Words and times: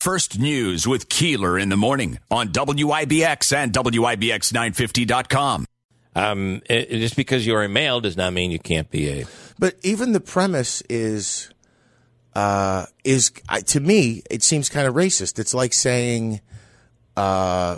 First 0.00 0.38
News 0.38 0.88
with 0.88 1.10
Keeler 1.10 1.58
in 1.58 1.68
the 1.68 1.76
morning 1.76 2.18
on 2.30 2.48
WIBX 2.48 3.54
and 3.54 3.70
WIBX950.com. 3.70 5.66
Um, 6.16 6.62
it, 6.70 6.88
just 6.88 7.16
because 7.16 7.46
you're 7.46 7.62
a 7.62 7.68
male 7.68 8.00
does 8.00 8.16
not 8.16 8.32
mean 8.32 8.50
you 8.50 8.58
can't 8.58 8.90
be 8.90 9.08
a. 9.10 9.26
But 9.58 9.76
even 9.82 10.12
the 10.12 10.20
premise 10.20 10.82
is, 10.88 11.50
uh, 12.34 12.86
is 13.04 13.30
uh, 13.50 13.60
to 13.60 13.80
me, 13.80 14.22
it 14.30 14.42
seems 14.42 14.70
kind 14.70 14.88
of 14.88 14.94
racist. 14.94 15.38
It's 15.38 15.52
like 15.52 15.74
saying, 15.74 16.40
uh, 17.18 17.76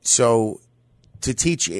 so 0.00 0.60
to 1.20 1.34
teach, 1.34 1.70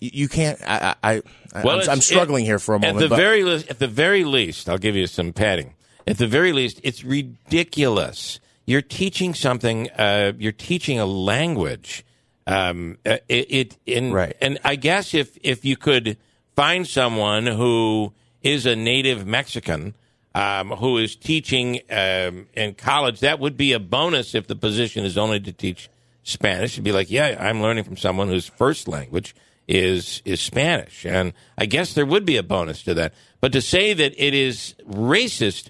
you 0.00 0.28
can't. 0.28 0.58
I, 0.66 0.94
I, 1.02 1.22
Well, 1.62 1.82
I'm, 1.82 1.90
I'm 1.90 2.00
struggling 2.00 2.44
it- 2.44 2.48
here 2.48 2.58
for 2.58 2.74
a 2.74 2.78
moment. 2.80 2.96
At 2.96 3.00
the 3.00 3.08
but- 3.10 3.16
very 3.16 3.44
least, 3.44 3.68
at 3.68 3.78
the 3.78 3.88
very 3.88 4.24
least, 4.24 4.70
I'll 4.70 4.78
give 4.78 4.96
you 4.96 5.06
some 5.06 5.34
padding. 5.34 5.74
At 6.08 6.16
the 6.16 6.26
very 6.26 6.54
least, 6.54 6.80
it's 6.84 7.04
ridiculous. 7.04 8.40
You're 8.64 8.80
teaching 8.80 9.34
something. 9.34 9.90
Uh, 9.90 10.32
you're 10.38 10.52
teaching 10.52 10.98
a 10.98 11.04
language. 11.04 12.02
Um, 12.46 12.96
uh, 13.04 13.18
it, 13.28 13.46
it 13.50 13.76
in, 13.84 14.14
Right. 14.14 14.34
And 14.40 14.58
I 14.64 14.76
guess 14.76 15.12
if 15.12 15.36
if 15.42 15.66
you 15.66 15.76
could 15.76 16.16
find 16.56 16.86
someone 16.86 17.46
who 17.46 18.14
is 18.42 18.64
a 18.64 18.74
native 18.74 19.26
Mexican 19.26 19.92
um, 20.34 20.70
who 20.70 20.96
is 20.96 21.14
teaching 21.14 21.80
um, 21.90 22.46
in 22.54 22.74
college, 22.74 23.20
that 23.20 23.38
would 23.38 23.58
be 23.58 23.74
a 23.74 23.78
bonus. 23.78 24.34
If 24.34 24.46
the 24.46 24.56
position 24.56 25.04
is 25.04 25.18
only 25.18 25.40
to 25.40 25.52
teach 25.52 25.90
Spanish, 26.22 26.72
it'd 26.72 26.84
be 26.84 26.92
like, 26.92 27.10
yeah, 27.10 27.36
I'm 27.38 27.60
learning 27.60 27.84
from 27.84 27.98
someone 27.98 28.28
whose 28.28 28.46
first 28.46 28.88
language 28.88 29.34
is 29.66 30.22
is 30.24 30.40
Spanish, 30.40 31.04
and 31.04 31.34
I 31.58 31.66
guess 31.66 31.92
there 31.92 32.06
would 32.06 32.24
be 32.24 32.38
a 32.38 32.42
bonus 32.42 32.82
to 32.84 32.94
that. 32.94 33.12
But 33.42 33.52
to 33.52 33.60
say 33.60 33.92
that 33.92 34.14
it 34.16 34.32
is 34.32 34.74
racist 34.88 35.68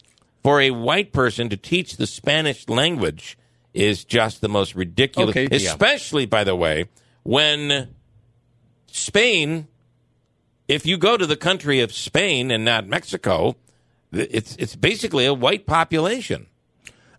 for 0.48 0.62
a 0.62 0.70
white 0.70 1.12
person 1.12 1.51
to 1.51 1.59
teach 1.59 1.98
the 1.98 2.07
Spanish 2.07 2.66
language 2.70 3.37
is 3.75 4.02
just 4.02 4.41
the 4.41 4.48
most 4.48 4.74
ridiculous. 4.74 5.37
Okay, 5.37 5.47
yeah. 5.51 5.69
Especially, 5.73 6.24
by 6.24 6.43
the 6.43 6.57
way, 6.57 6.87
when 7.23 7.95
Spain, 8.87 9.69
if 10.66 10.87
you 10.87 10.96
go 10.96 11.19
to 11.19 11.26
the 11.26 11.37
country 11.37 11.80
of 11.80 11.93
Spain 11.93 12.51
and 12.51 12.65
not 12.65 12.87
Mexico, 12.87 13.57
it's 14.10 14.57
it's 14.57 14.74
basically 14.74 15.26
a 15.26 15.35
white 15.35 15.66
population. 15.66 16.46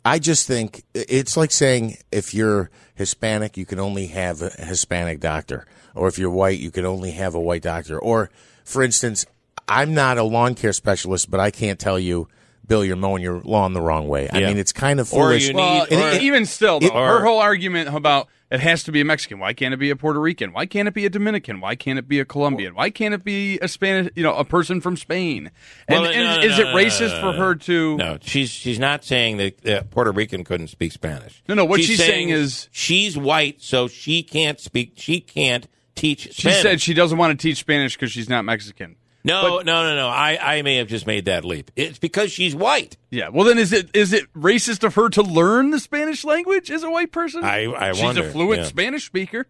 I 0.03 0.17
just 0.17 0.47
think 0.47 0.81
it's 0.95 1.37
like 1.37 1.51
saying 1.51 1.97
if 2.11 2.33
you're 2.33 2.71
Hispanic, 2.95 3.57
you 3.57 3.65
can 3.67 3.79
only 3.79 4.07
have 4.07 4.41
a 4.41 4.49
Hispanic 4.49 5.19
doctor, 5.19 5.67
or 5.93 6.07
if 6.07 6.17
you're 6.17 6.31
white, 6.31 6.57
you 6.57 6.71
can 6.71 6.83
only 6.83 7.11
have 7.11 7.35
a 7.35 7.39
white 7.39 7.61
doctor. 7.61 7.99
Or, 7.99 8.31
for 8.65 8.81
instance, 8.81 9.27
I'm 9.67 9.93
not 9.93 10.17
a 10.17 10.23
lawn 10.23 10.55
care 10.55 10.73
specialist, 10.73 11.29
but 11.29 11.39
I 11.39 11.51
can't 11.51 11.79
tell 11.79 11.99
you, 11.99 12.27
Bill, 12.69 12.85
you're 12.85 12.95
mowing 12.95 13.21
your 13.21 13.41
lawn 13.41 13.73
the 13.73 13.81
wrong 13.81 14.07
way. 14.07 14.29
I 14.31 14.37
Yeah. 14.39 14.47
mean, 14.47 14.57
it's 14.57 14.71
kind 14.71 15.01
of 15.01 15.11
Or 15.11 15.23
foolish. 15.29 15.49
you 15.49 15.55
Well, 15.55 15.85
need- 15.89 15.97
or- 15.99 16.13
e- 16.13 16.25
even 16.25 16.45
still, 16.45 16.79
though, 16.79 16.87
It- 16.87 16.93
her 16.93 17.17
or- 17.17 17.23
whole 17.25 17.39
argument 17.39 17.93
about 17.93 18.29
it 18.51 18.59
has 18.61 18.83
to 18.83 18.91
be 18.91 19.01
a 19.01 19.05
Mexican. 19.05 19.39
Why 19.39 19.53
can't 19.53 19.73
it 19.73 19.77
be 19.77 19.89
a 19.89 19.95
Puerto 19.95 20.19
Rican? 20.19 20.53
Why 20.53 20.65
can't 20.65 20.87
it 20.87 20.93
be 20.93 21.05
a 21.05 21.09
Dominican? 21.09 21.59
Why 21.61 21.75
can't 21.75 21.99
it 21.99 22.07
be 22.07 22.19
a 22.19 22.25
Colombian? 22.25 22.73
Why 22.75 22.89
can't 22.91 23.13
it 23.13 23.23
be 23.23 23.59
a 23.59 23.67
Spanish? 23.67 24.11
You 24.15 24.23
know, 24.23 24.33
a 24.35 24.45
person 24.45 24.81
from 24.81 24.97
Spain? 24.97 25.51
And, 25.87 26.01
Well, 26.01 26.11
and 26.11 26.23
no, 26.23 26.35
no, 26.37 26.41
is 26.47 26.57
no, 26.59 26.63
it 26.69 26.71
no, 26.71 26.75
racist 26.75 27.11
no, 27.15 27.19
for 27.31 27.37
no, 27.37 27.43
her 27.45 27.55
to? 27.55 27.97
No, 27.97 28.17
she's 28.21 28.49
she's 28.51 28.79
not 28.79 29.03
saying 29.03 29.37
that 29.37 29.67
uh, 29.67 29.81
Puerto 29.89 30.11
Rican 30.11 30.43
couldn't 30.43 30.67
speak 30.69 30.91
Spanish. 30.93 31.41
No, 31.49 31.55
no, 31.55 31.65
what 31.65 31.81
she's 31.81 31.97
saying 31.97 32.29
is- 32.29 32.69
she's 32.71 33.17
white, 33.17 33.61
so 33.61 33.87
she 33.87 34.21
can't 34.23 34.59
speak. 34.59 34.93
She 34.95 35.19
can't 35.19 35.67
teach 35.95 36.21
Spanish 36.21 36.35
She 36.35 36.41
Spanish. 36.43 36.61
said 36.61 36.81
she 36.81 36.93
doesn't 36.93 37.17
want 37.17 37.37
to 37.39 37.41
teach 37.47 37.57
Spanish 37.57 37.95
because 37.95 38.11
she's 38.11 38.29
not 38.29 38.45
Mexican. 38.45 38.95
No, 39.29 39.57
but- 39.57 39.65
no, 39.65 39.83
no, 39.83 39.95
no. 39.95 40.07
I, 40.07 40.57
I 40.57 40.61
may 40.61 40.75
have 40.77 40.87
just 40.87 41.07
made 41.07 41.25
that 41.25 41.45
leap. 41.45 41.71
It's 41.75 41.97
because 41.99 42.31
she's 42.31 42.55
white. 42.55 42.97
Yeah. 43.09 43.29
Well, 43.29 43.45
then 43.45 43.57
is 43.57 43.71
it 43.73 43.89
is 43.95 44.11
it 44.13 44.31
racist 44.33 44.83
of 44.83 44.95
her 44.95 45.09
to 45.09 45.21
learn 45.21 45.69
the 45.71 45.79
Spanish 45.79 46.23
language 46.25 46.69
as 46.71 46.83
a 46.83 46.89
white 46.89 47.11
person? 47.11 47.43
I- 47.43 47.71
I 47.73 47.91
she's 47.93 48.03
wonder, 48.03 48.27
a 48.27 48.31
fluent 48.31 48.61
yeah. 48.61 48.67
Spanish 48.67 49.05
speaker. 49.05 49.47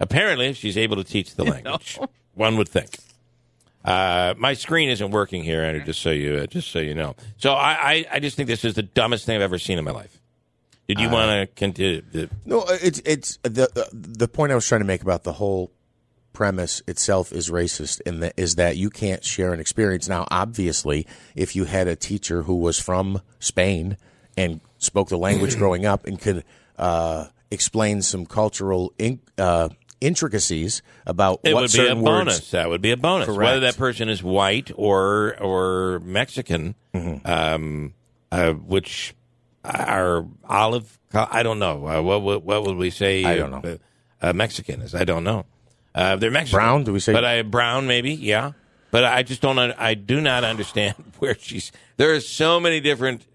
Apparently, 0.00 0.52
she's 0.52 0.76
able 0.76 0.96
to 0.96 1.04
teach 1.04 1.34
the 1.36 1.44
language. 1.44 1.98
One 2.34 2.56
would 2.56 2.68
think. 2.68 2.96
Uh, 3.84 4.34
my 4.38 4.54
screen 4.54 4.88
isn't 4.88 5.10
working 5.10 5.44
here, 5.44 5.62
Andrew. 5.62 5.84
Just 5.84 6.00
so 6.00 6.10
you, 6.10 6.36
uh, 6.36 6.46
just 6.46 6.70
so 6.70 6.78
you 6.78 6.94
know. 6.94 7.14
So 7.36 7.52
I, 7.52 7.72
I, 7.92 8.06
I 8.12 8.18
just 8.20 8.36
think 8.36 8.46
this 8.48 8.64
is 8.64 8.74
the 8.74 8.82
dumbest 8.82 9.26
thing 9.26 9.36
I've 9.36 9.42
ever 9.42 9.58
seen 9.58 9.78
in 9.78 9.84
my 9.84 9.90
life. 9.90 10.20
Did 10.88 10.98
Uh, 10.98 11.02
you 11.02 11.10
want 11.10 11.30
to 11.30 11.54
continue? 11.54 12.02
No, 12.46 12.62
uh, 12.62 12.78
it's 12.82 13.00
it's 13.04 13.38
the 13.42 13.68
uh, 13.76 13.84
the 13.92 14.26
point 14.26 14.52
I 14.52 14.54
was 14.54 14.66
trying 14.66 14.80
to 14.80 14.86
make 14.86 15.02
about 15.02 15.22
the 15.22 15.32
whole 15.34 15.70
premise 16.34 16.82
itself 16.86 17.32
is 17.32 17.48
racist, 17.50 18.02
and 18.04 18.22
that 18.22 18.34
is 18.36 18.56
that 18.56 18.76
you 18.76 18.90
can't 18.90 19.24
share 19.24 19.54
an 19.54 19.60
experience. 19.60 20.06
Now, 20.08 20.26
obviously, 20.30 21.06
if 21.34 21.56
you 21.56 21.64
had 21.64 21.88
a 21.88 21.96
teacher 21.96 22.42
who 22.42 22.56
was 22.56 22.78
from 22.78 23.22
Spain 23.38 23.96
and 24.36 24.60
spoke 24.76 25.08
the 25.08 25.16
language 25.16 25.56
growing 25.62 25.86
up 25.86 26.06
and 26.06 26.20
could 26.20 26.44
uh, 26.76 27.28
explain 27.50 28.02
some 28.02 28.26
cultural 28.26 28.92
in, 28.98 29.20
uh, 29.38 29.68
intricacies 30.00 30.82
about 31.06 31.40
It 31.44 31.54
what 31.54 31.62
would 31.62 31.72
be 31.72 31.78
a 31.78 31.82
certain 31.86 32.04
bonus. 32.04 32.34
words. 32.36 32.50
That 32.50 32.68
would 32.68 32.82
be 32.82 32.90
a 32.90 32.96
bonus. 32.98 33.26
Correct. 33.26 33.38
Whether 33.40 33.60
that 33.60 33.76
person 33.78 34.08
is 34.10 34.22
white 34.22 34.70
or 34.76 35.40
or 35.40 36.00
Mexican, 36.00 36.74
Mm-hmm. 36.94 37.26
um, 37.26 37.94
uh, 38.30 38.52
which 38.52 39.14
are 39.64 40.26
olive. 40.48 40.98
I 41.12 41.42
don't 41.42 41.58
know. 41.58 41.86
Uh, 41.86 42.02
what, 42.02 42.22
what 42.22 42.42
what 42.44 42.64
would 42.66 42.76
we 42.76 42.90
say? 42.90 43.24
I 43.24 43.36
don't 43.36 43.50
know. 43.50 43.78
Uh, 44.20 44.32
Mexican 44.32 44.80
is. 44.82 44.94
I 44.94 45.04
don't 45.04 45.24
know. 45.24 45.44
Uh, 45.94 46.16
they're 46.16 46.30
Mexican. 46.30 46.56
Brown? 46.58 46.84
Do 46.84 46.92
we 46.92 47.00
say- 47.00 47.12
But 47.12 47.24
I 47.24 47.42
brown 47.42 47.86
maybe. 47.86 48.12
Yeah. 48.14 48.52
But 48.90 49.04
I 49.04 49.22
just 49.24 49.40
don't. 49.40 49.58
I 49.58 49.94
do 49.94 50.20
not 50.20 50.44
understand 50.44 50.94
where 51.18 51.36
she's. 51.38 51.72
There 51.96 52.14
are 52.14 52.20
so 52.20 52.60
many 52.60 52.80
different 52.80 53.26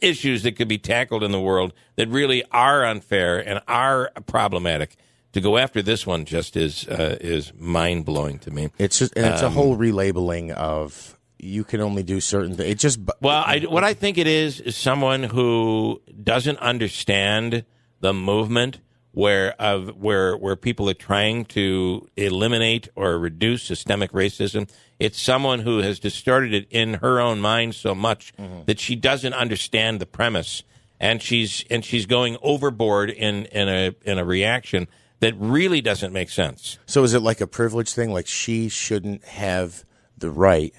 issues 0.00 0.42
that 0.44 0.52
could 0.52 0.68
be 0.68 0.78
tackled 0.78 1.22
in 1.22 1.32
the 1.32 1.40
world 1.40 1.72
that 1.96 2.08
really 2.08 2.44
are 2.52 2.84
unfair 2.84 3.38
and 3.38 3.60
are 3.68 4.10
problematic. 4.26 4.96
To 5.32 5.40
go 5.40 5.58
after 5.58 5.82
this 5.82 6.06
one 6.06 6.24
just 6.26 6.56
is 6.56 6.86
uh, 6.86 7.18
is 7.20 7.52
mind 7.58 8.04
blowing 8.04 8.38
to 8.40 8.52
me. 8.52 8.70
It's 8.78 9.00
just 9.00 9.12
and 9.16 9.26
it's 9.26 9.42
Um, 9.42 9.48
a 9.48 9.50
whole 9.50 9.76
relabeling 9.76 10.52
of 10.52 11.18
you 11.40 11.64
can 11.64 11.80
only 11.80 12.04
do 12.04 12.20
certain 12.20 12.54
things. 12.56 12.70
It 12.70 12.78
just 12.78 13.00
Well, 13.20 13.42
I, 13.44 13.58
what 13.68 13.82
I 13.82 13.94
think 13.94 14.16
it 14.16 14.28
is 14.28 14.60
is 14.60 14.76
someone 14.76 15.24
who 15.24 16.00
doesn't 16.22 16.58
understand 16.58 17.64
the 18.00 18.14
movement 18.14 18.78
where 19.14 19.52
of 19.60 19.96
where 19.96 20.36
where 20.36 20.56
people 20.56 20.90
are 20.90 20.94
trying 20.94 21.44
to 21.44 22.08
eliminate 22.16 22.88
or 22.96 23.18
reduce 23.18 23.62
systemic 23.62 24.12
racism. 24.12 24.68
It's 24.98 25.20
someone 25.20 25.60
who 25.60 25.78
has 25.78 25.98
distorted 25.98 26.52
it 26.52 26.66
in 26.70 26.94
her 26.94 27.20
own 27.20 27.40
mind 27.40 27.74
so 27.74 27.94
much 27.94 28.34
mm-hmm. 28.36 28.64
that 28.66 28.80
she 28.80 28.96
doesn't 28.96 29.32
understand 29.32 30.00
the 30.00 30.06
premise, 30.06 30.64
and 31.00 31.22
she's 31.22 31.64
and 31.70 31.84
she's 31.84 32.06
going 32.06 32.36
overboard 32.42 33.08
in 33.10 33.46
in 33.46 33.68
a 33.68 33.94
in 34.02 34.18
a 34.18 34.24
reaction 34.24 34.88
that 35.20 35.34
really 35.38 35.80
doesn't 35.80 36.12
make 36.12 36.28
sense. 36.28 36.78
So 36.86 37.04
is 37.04 37.14
it 37.14 37.20
like 37.20 37.40
a 37.40 37.46
privilege 37.46 37.94
thing? 37.94 38.12
Like 38.12 38.26
she 38.26 38.68
shouldn't 38.68 39.24
have 39.24 39.84
the 40.18 40.30
right 40.30 40.74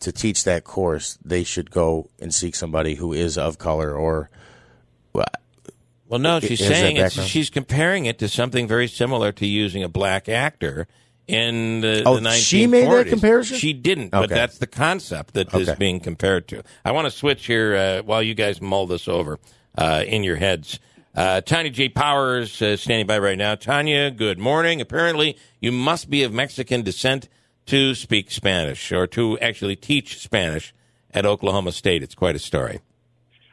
to 0.00 0.12
teach 0.12 0.44
that 0.44 0.64
course. 0.64 1.18
They 1.24 1.42
should 1.42 1.70
go 1.70 2.10
and 2.20 2.34
seek 2.34 2.54
somebody 2.54 2.96
who 2.96 3.12
is 3.14 3.38
of 3.38 3.58
color 3.58 3.94
or. 3.94 4.28
Well, 5.14 5.26
Well, 6.12 6.20
no, 6.20 6.40
she's 6.40 6.60
is 6.60 6.66
saying 6.68 6.98
it's, 6.98 7.18
she's 7.22 7.48
comparing 7.48 8.04
it 8.04 8.18
to 8.18 8.28
something 8.28 8.68
very 8.68 8.86
similar 8.86 9.32
to 9.32 9.46
using 9.46 9.82
a 9.82 9.88
black 9.88 10.28
actor 10.28 10.86
in 11.26 11.80
the, 11.80 12.02
Oh, 12.04 12.16
the 12.16 12.28
1940s. 12.28 12.46
she 12.48 12.66
made 12.66 12.86
that 12.86 13.06
comparison? 13.08 13.56
She 13.56 13.72
didn't, 13.72 14.10
but 14.10 14.28
that's 14.28 14.58
the 14.58 14.66
concept 14.66 15.32
that 15.32 15.54
is 15.54 15.70
Okay. 15.70 15.78
being 15.78 16.00
compared 16.00 16.48
to. 16.48 16.64
I 16.84 16.92
want 16.92 17.06
to 17.06 17.10
switch 17.10 17.46
here 17.46 17.74
uh, 17.74 18.02
while 18.02 18.22
you 18.22 18.34
guys 18.34 18.60
mull 18.60 18.86
this 18.86 19.08
over 19.08 19.38
uh, 19.78 20.04
in 20.06 20.22
your 20.22 20.36
heads. 20.36 20.78
Uh, 21.14 21.40
Tanya 21.40 21.70
J. 21.70 21.88
Powers 21.88 22.60
uh, 22.60 22.76
standing 22.76 23.06
by 23.06 23.18
right 23.18 23.38
now. 23.38 23.54
Tanya, 23.54 24.10
good 24.10 24.38
morning. 24.38 24.82
Apparently, 24.82 25.38
you 25.60 25.72
must 25.72 26.10
be 26.10 26.24
of 26.24 26.32
Mexican 26.34 26.82
descent 26.82 27.30
to 27.64 27.94
speak 27.94 28.30
Spanish 28.30 28.92
or 28.92 29.06
to 29.06 29.38
actually 29.38 29.76
teach 29.76 30.18
Spanish 30.18 30.74
at 31.14 31.24
Oklahoma 31.24 31.72
State. 31.72 32.02
It's 32.02 32.14
quite 32.14 32.36
a 32.36 32.38
story. 32.38 32.80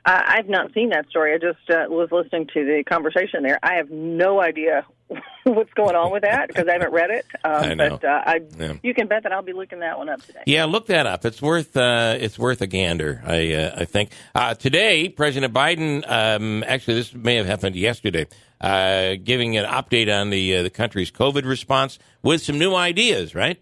I, 0.09 0.36
I've 0.38 0.50
not 0.50 0.74
seen 0.74 0.90
that 0.90 1.08
story. 1.09 1.34
I 1.34 1.38
just 1.38 1.70
uh, 1.70 1.86
was 1.90 2.09
listening 2.12 2.48
to 2.54 2.66
the 2.66 2.83
conversation 2.83 3.44
there. 3.44 3.60
I 3.62 3.75
have 3.75 3.89
no 3.92 4.42
idea 4.42 4.86
what's 5.44 5.74
going 5.74 5.95
on 5.95 6.12
with 6.12 6.24
that 6.24 6.48
because 6.48 6.68
I 6.68 6.74
haven't 6.74 6.92
read 6.94 7.10
it. 7.12 7.25
Um, 7.44 7.63
I 7.63 7.74
know. 7.74 7.89
But 7.98 8.04
uh, 8.04 8.24
I, 8.25 8.42
Yeah. 8.57 8.74
you 8.83 8.94
can 8.94 9.07
bet 9.07 9.24
that 9.24 9.31
I'll 9.31 9.42
be 9.42 9.54
looking 9.54 9.80
that 9.80 9.98
one 9.98 10.10
up 10.10 10.22
today. 10.22 10.42
Yeah, 10.45 10.66
look 10.66 10.88
that 10.88 11.06
up. 11.07 11.24
It's 11.25 11.42
worth 11.42 11.75
uh, 11.78 12.18
it's 12.19 12.38
worth 12.38 12.62
a 12.62 12.68
gander. 12.68 13.22
I 13.25 13.54
uh, 13.54 13.75
I 13.78 13.86
think 13.86 14.12
uh, 14.36 14.56
today 14.56 15.07
President 15.10 15.54
Biden. 15.54 16.04
Um, 16.10 16.63
actually, 16.68 16.95
this 16.95 17.13
may 17.13 17.36
have 17.36 17.45
happened 17.45 17.75
yesterday. 17.78 18.28
Uh, 18.60 19.16
giving 19.24 19.56
an 19.57 19.66
update 19.66 20.13
on 20.13 20.31
the 20.31 20.57
uh, 20.57 20.63
the 20.63 20.69
country's 20.69 21.12
COVID 21.12 21.45
response 21.45 21.98
with 22.22 22.42
some 22.42 22.60
new 22.60 22.75
ideas. 22.75 23.33
Right? 23.33 23.57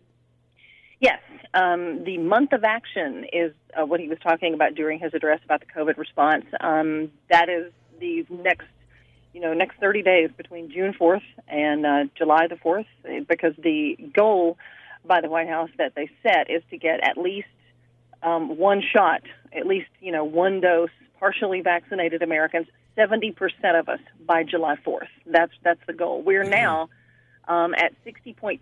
Um, 1.54 2.04
the 2.04 2.18
month 2.18 2.54
of 2.54 2.64
action 2.64 3.26
is 3.32 3.54
uh, 3.80 3.86
what 3.86 4.00
he 4.00 4.08
was 4.08 4.18
talking 4.20 4.54
about 4.54 4.76
during 4.76 5.00
his 5.00 5.14
address 5.14 5.40
about 5.44 5.62
the 5.62 5.66
COVID 5.66 5.98
response. 5.98 6.46
Um, 6.60 7.12
that 7.30 7.50
is 7.50 7.72
the 8.00 8.26
next, 8.30 8.68
you 9.34 9.42
know, 9.42 9.54
next 9.54 9.80
30 9.80 10.04
days 10.04 10.30
between 10.36 10.72
June 10.72 10.94
4th 10.94 11.22
and 11.48 11.86
uh, 11.86 12.04
July 12.18 12.48
the 12.48 12.56
4th, 12.56 12.86
eh, 13.06 13.22
because 13.28 13.54
the 13.58 13.98
goal 14.14 14.58
by 15.06 15.22
the 15.22 15.30
White 15.30 15.48
House 15.48 15.70
that 15.78 15.96
they 15.96 16.10
set 16.22 16.50
is 16.50 16.62
to 16.70 16.78
get 16.78 17.00
at 17.02 17.18
least 17.18 17.48
um, 18.24 18.58
one 18.58 18.82
shot, 18.82 19.22
at 19.54 19.66
least 19.66 19.90
you 20.02 20.12
know 20.12 20.24
one 20.24 20.60
dose 20.60 20.90
partially 21.20 21.62
vaccinated 21.62 22.22
Americans, 22.22 22.68
70% 22.98 23.34
of 23.80 23.90
us 23.90 24.00
by 24.26 24.44
July 24.44 24.76
4th. 24.86 25.08
That's 25.26 25.54
that's 25.64 25.80
the 25.88 25.94
goal. 25.94 26.22
We're 26.22 26.44
now 26.44 26.90
um, 27.48 27.74
at 27.76 27.94
60.2% 28.06 28.60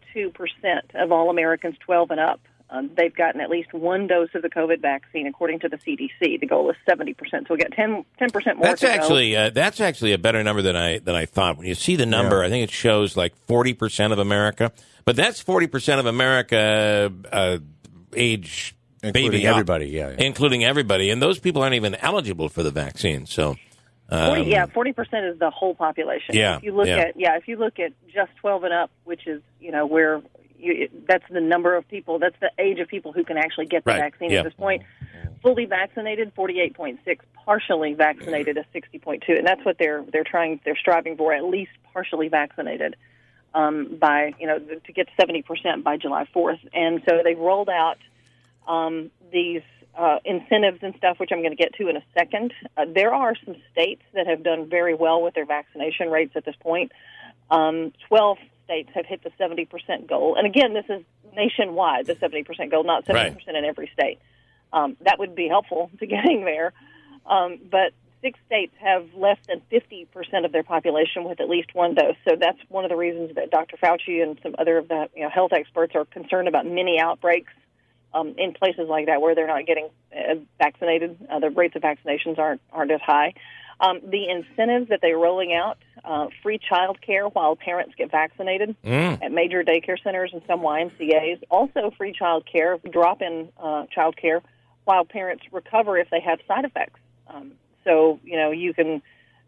of 0.96 1.12
all 1.12 1.30
Americans 1.30 1.76
12 1.80 2.12
and 2.12 2.20
up. 2.20 2.42
Um, 2.70 2.90
they've 2.98 3.16
gotten 3.16 3.42
at 3.42 3.50
least 3.50 3.74
one 3.74 4.08
dose 4.08 4.30
of 4.34 4.42
the 4.42 4.50
COVID 4.50 4.82
vaccine, 4.82 5.28
according 5.28 5.60
to 5.60 5.70
the 5.70 5.78
CDC. 5.78 6.40
The 6.40 6.48
goal 6.48 6.70
is 6.72 6.76
70%, 6.90 7.16
so 7.48 7.54
we 7.54 7.58
got 7.58 7.72
10 7.72 8.06
percent 8.32 8.58
more. 8.58 8.68
That's 8.68 8.82
to 8.82 8.92
actually 8.92 9.36
uh, 9.36 9.52
that's 9.52 9.80
actually 9.80 10.14
a 10.14 10.18
better 10.18 10.44
number 10.44 10.64
than 10.64 10.76
I 10.76 10.98
than 10.98 11.16
I 11.16 11.26
thought. 11.26 11.58
When 11.58 11.68
you 11.68 11.76
see 11.76 11.96
the 11.96 12.08
number, 12.08 12.44
I 12.44 12.50
think 12.50 12.64
it 12.64 12.72
shows 12.72 13.16
like 13.16 13.36
forty 13.48 13.74
percent 13.74 14.14
of 14.14 14.20
America, 14.20 14.72
but 15.06 15.16
that's 15.16 15.40
forty 15.40 15.68
percent 15.68 16.00
of 16.00 16.08
America 16.08 17.12
uh, 17.32 17.60
age 18.16 18.76
Including 19.04 19.32
baby 19.32 19.48
everybody, 19.48 19.88
yeah, 19.88 20.10
yeah. 20.10 20.26
including 20.26 20.64
everybody, 20.64 21.12
and 21.12 21.22
those 21.22 21.38
people 21.38 21.62
aren't 21.62 21.76
even 21.76 21.94
eligible 21.96 22.50
for 22.50 22.64
the 22.64 22.72
vaccine. 22.72 23.26
So. 23.26 23.54
go. 23.54 24.28
40, 24.28 24.42
um, 24.42 24.48
yeah, 24.48 24.66
40% 24.68 25.32
is 25.32 25.40
the 25.40 25.50
whole 25.50 25.74
population. 25.74 26.36
Yeah, 26.36 26.58
If 26.58 26.64
you 26.64 26.76
look 26.76 26.88
yeah. 26.88 26.98
at 26.98 27.20
yeah, 27.20 27.38
if 27.38 27.48
you 27.48 27.58
look 27.58 27.80
at 27.80 27.92
just 28.14 28.36
12 28.38 28.64
and 28.66 28.74
up, 28.74 28.92
which 29.04 29.28
is 29.28 29.42
you 29.60 29.72
know 29.72 29.86
where 29.86 30.22
you, 30.60 30.90
that's 31.08 31.24
the 31.30 31.42
number 31.42 31.76
of 31.76 31.88
people, 31.88 32.20
that's 32.20 32.40
the 32.40 32.52
age 32.60 32.80
of 32.80 32.88
people 32.88 33.12
who 33.14 33.24
can 33.24 33.38
actually 33.38 33.66
get 33.68 33.84
the 33.84 33.92
Right, 33.92 34.00
vaccine 34.00 34.32
at 34.34 34.44
this 34.44 34.54
point. 34.54 34.84
Fully 35.42 35.66
vaccinated, 35.66 36.34
48.6. 36.36 36.98
Partially 37.46 37.94
vaccinated, 37.94 38.58
is 38.58 38.66
60.2, 38.74 39.38
and 39.38 39.46
that's 39.46 39.64
what 39.64 39.78
they're 39.78 40.04
they're 40.12 40.24
trying 40.24 40.60
they're 40.66 40.76
striving 40.78 41.16
for 41.16 41.32
at 41.34 41.44
least 41.46 41.72
partially 41.94 42.28
vaccinated. 42.28 42.96
um, 43.54 43.98
by 44.00 44.34
you 44.40 44.48
know 44.48 44.60
to 44.60 44.92
get 44.92 45.08
seventy 45.20 45.42
percent 45.44 45.84
by 45.84 45.98
July 45.98 46.26
fourth, 46.34 46.60
and 46.74 47.02
so 47.08 47.22
they've 47.24 47.38
rolled 47.38 47.70
out 47.70 47.98
um, 48.68 49.12
these 49.32 49.62
uh, 49.98 50.18
incentives 50.26 50.80
and 50.82 50.94
stuff, 50.98 51.20
which 51.20 51.30
I'm 51.32 51.40
going 51.40 51.52
to 51.56 51.64
get 51.64 51.74
to 51.76 51.88
in 51.88 51.96
a 51.98 52.04
second. 52.18 52.52
Uh, 52.76 52.86
there 52.94 53.14
are 53.14 53.34
some 53.46 53.56
states 53.72 54.02
that 54.14 54.28
have 54.28 54.44
done 54.44 54.68
very 54.70 54.94
well 54.96 55.22
with 55.22 55.36
their 55.36 55.46
vaccination 55.46 56.10
rates 56.10 56.34
at 56.36 56.44
this 56.46 56.56
point. 56.60 56.92
Um, 57.52 57.94
Twelve 58.10 58.40
states 58.66 58.90
have 58.94 59.06
hit 59.06 59.24
the 59.24 59.32
seventy 59.38 59.66
percent 59.66 60.08
goal, 60.08 60.36
and 60.36 60.46
again, 60.46 60.74
this 60.74 60.86
is 60.90 61.04
nationwide, 61.36 62.06
the 62.08 62.16
seventy 62.16 62.44
percent 62.44 62.72
goal, 62.72 62.84
not 62.84 63.06
seventy 63.06 63.36
percent 63.36 63.58
in 63.58 63.66
every 63.66 63.90
state. 63.94 64.20
Um, 64.74 64.98
that 65.02 65.20
would 65.20 65.36
be 65.36 65.48
helpful 65.48 65.90
to 66.00 66.06
getting 66.06 66.44
there, 66.44 66.74
um, 67.26 67.60
but 67.72 67.94
six 68.22 68.40
states 68.48 68.74
have 68.80 69.08
less 69.16 69.38
than 69.48 69.62
50% 69.72 70.08
of 70.46 70.52
their 70.52 70.64
population 70.64 71.26
with 71.26 71.40
at 71.40 71.48
least 71.48 71.76
one 71.76 71.94
dose. 71.94 72.16
So 72.28 72.36
that's 72.36 72.58
one 72.70 72.84
of 72.84 72.90
the 72.90 72.96
reasons 72.96 73.36
that 73.36 73.52
Dr. 73.52 73.78
Fauci 73.78 74.24
and 74.24 74.40
some 74.42 74.56
other 74.58 74.80
of 74.80 74.88
the 74.88 75.10
you 75.16 75.22
know, 75.22 75.30
health 75.30 75.54
experts 75.54 75.94
are 75.94 76.06
concerned 76.06 76.48
about 76.48 76.66
mini 76.66 77.00
outbreaks 77.00 77.54
um, 78.16 78.34
in 78.38 78.54
places 78.54 78.88
like 78.90 79.06
that 79.06 79.22
where 79.22 79.36
they're 79.36 79.46
not 79.46 79.68
getting 79.68 79.90
uh, 80.12 80.36
vaccinated. 80.58 81.18
Uh, 81.30 81.40
the 81.40 81.52
rates 81.52 81.76
of 81.76 81.84
vaccinations 81.84 82.40
aren't 82.40 82.62
aren't 82.72 82.92
as 82.92 83.02
high. 83.02 83.34
Um, 83.80 84.00
the 84.04 84.30
incentives 84.30 84.90
that 84.90 85.00
they're 85.02 85.18
rolling 85.18 85.54
out, 85.54 85.78
uh, 86.04 86.28
free 86.42 86.60
child 86.60 87.02
care 87.02 87.26
while 87.26 87.56
parents 87.56 87.94
get 87.98 88.10
vaccinated 88.10 88.76
at 89.22 89.32
major 89.32 89.64
daycare 89.64 90.02
centers 90.02 90.32
and 90.32 90.42
some 90.48 90.62
YMCA's, 90.62 91.44
also 91.50 91.92
free 91.98 92.14
child 92.14 92.46
care, 92.50 92.78
drop 92.90 93.22
in 93.22 93.50
uh, 93.60 93.86
child 93.94 94.16
care 94.16 94.42
while 94.86 95.04
parents 95.04 95.44
recover 95.52 95.98
if 95.98 96.10
they 96.10 96.22
have 96.22 96.40
side 96.48 96.64
effects. 96.64 97.00
Um, 97.28 97.54
so, 97.84 98.20
you 98.24 98.38
know, 98.38 98.52
you 98.52 98.74
can 98.74 99.02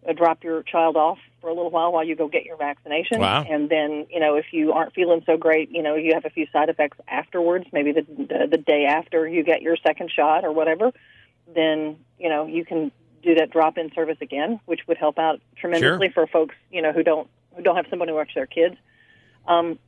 uh, 0.08 0.14
drop 0.14 0.44
your 0.44 0.64
child 0.64 0.98
off 0.98 1.20
for 1.42 1.50
a 1.50 1.54
little 1.54 1.72
while 1.72 1.92
while 1.92 2.04
you 2.04 2.16
go 2.16 2.28
get 2.28 2.44
your 2.44 2.58
vaccination. 2.58 3.20
Wow. 3.20 3.46
And 3.48 3.70
then, 3.70 4.08
you 4.10 4.20
know, 4.20 4.36
if 4.36 4.46
you 4.52 4.74
aren't 4.74 4.94
feeling 4.94 5.24
so 5.26 5.38
great, 5.38 5.72
you 5.72 5.84
know, 5.84 5.96
you 5.96 6.14
have 6.16 6.26
a 6.26 6.30
few 6.30 6.48
side 6.52 6.70
effects 6.70 6.98
afterwards, 7.08 7.66
maybe 7.72 7.94
the, 7.94 8.02
the, 8.02 8.48
the 8.52 8.58
day 8.58 8.86
after 8.86 9.28
you 9.28 9.44
get 9.44 9.62
your 9.62 9.78
second 9.78 10.12
shot 10.12 10.44
or 10.44 10.52
whatever, 10.52 10.92
then, 11.54 11.98
you 12.20 12.30
know, 12.30 12.46
you 12.46 12.66
can 12.66 12.92
do 13.28 13.36
that 13.36 13.52
drop 13.52 13.78
in 13.78 13.92
service 13.94 14.18
again, 14.22 14.60
which 14.66 14.82
would 14.88 14.98
help 14.98 15.20
out 15.20 15.42
tremendously 15.58 16.08
for 16.14 16.28
folks, 16.28 16.56
you 16.72 16.82
know, 16.82 16.94
who 16.94 17.04
don't 17.04 17.30
who 17.56 17.62
don't 17.62 17.76
have 17.76 17.88
someone 17.90 18.08
to 18.08 18.14
watch 18.14 18.32
their 18.36 18.46
kids. 18.46 18.76
Um, 19.48 19.80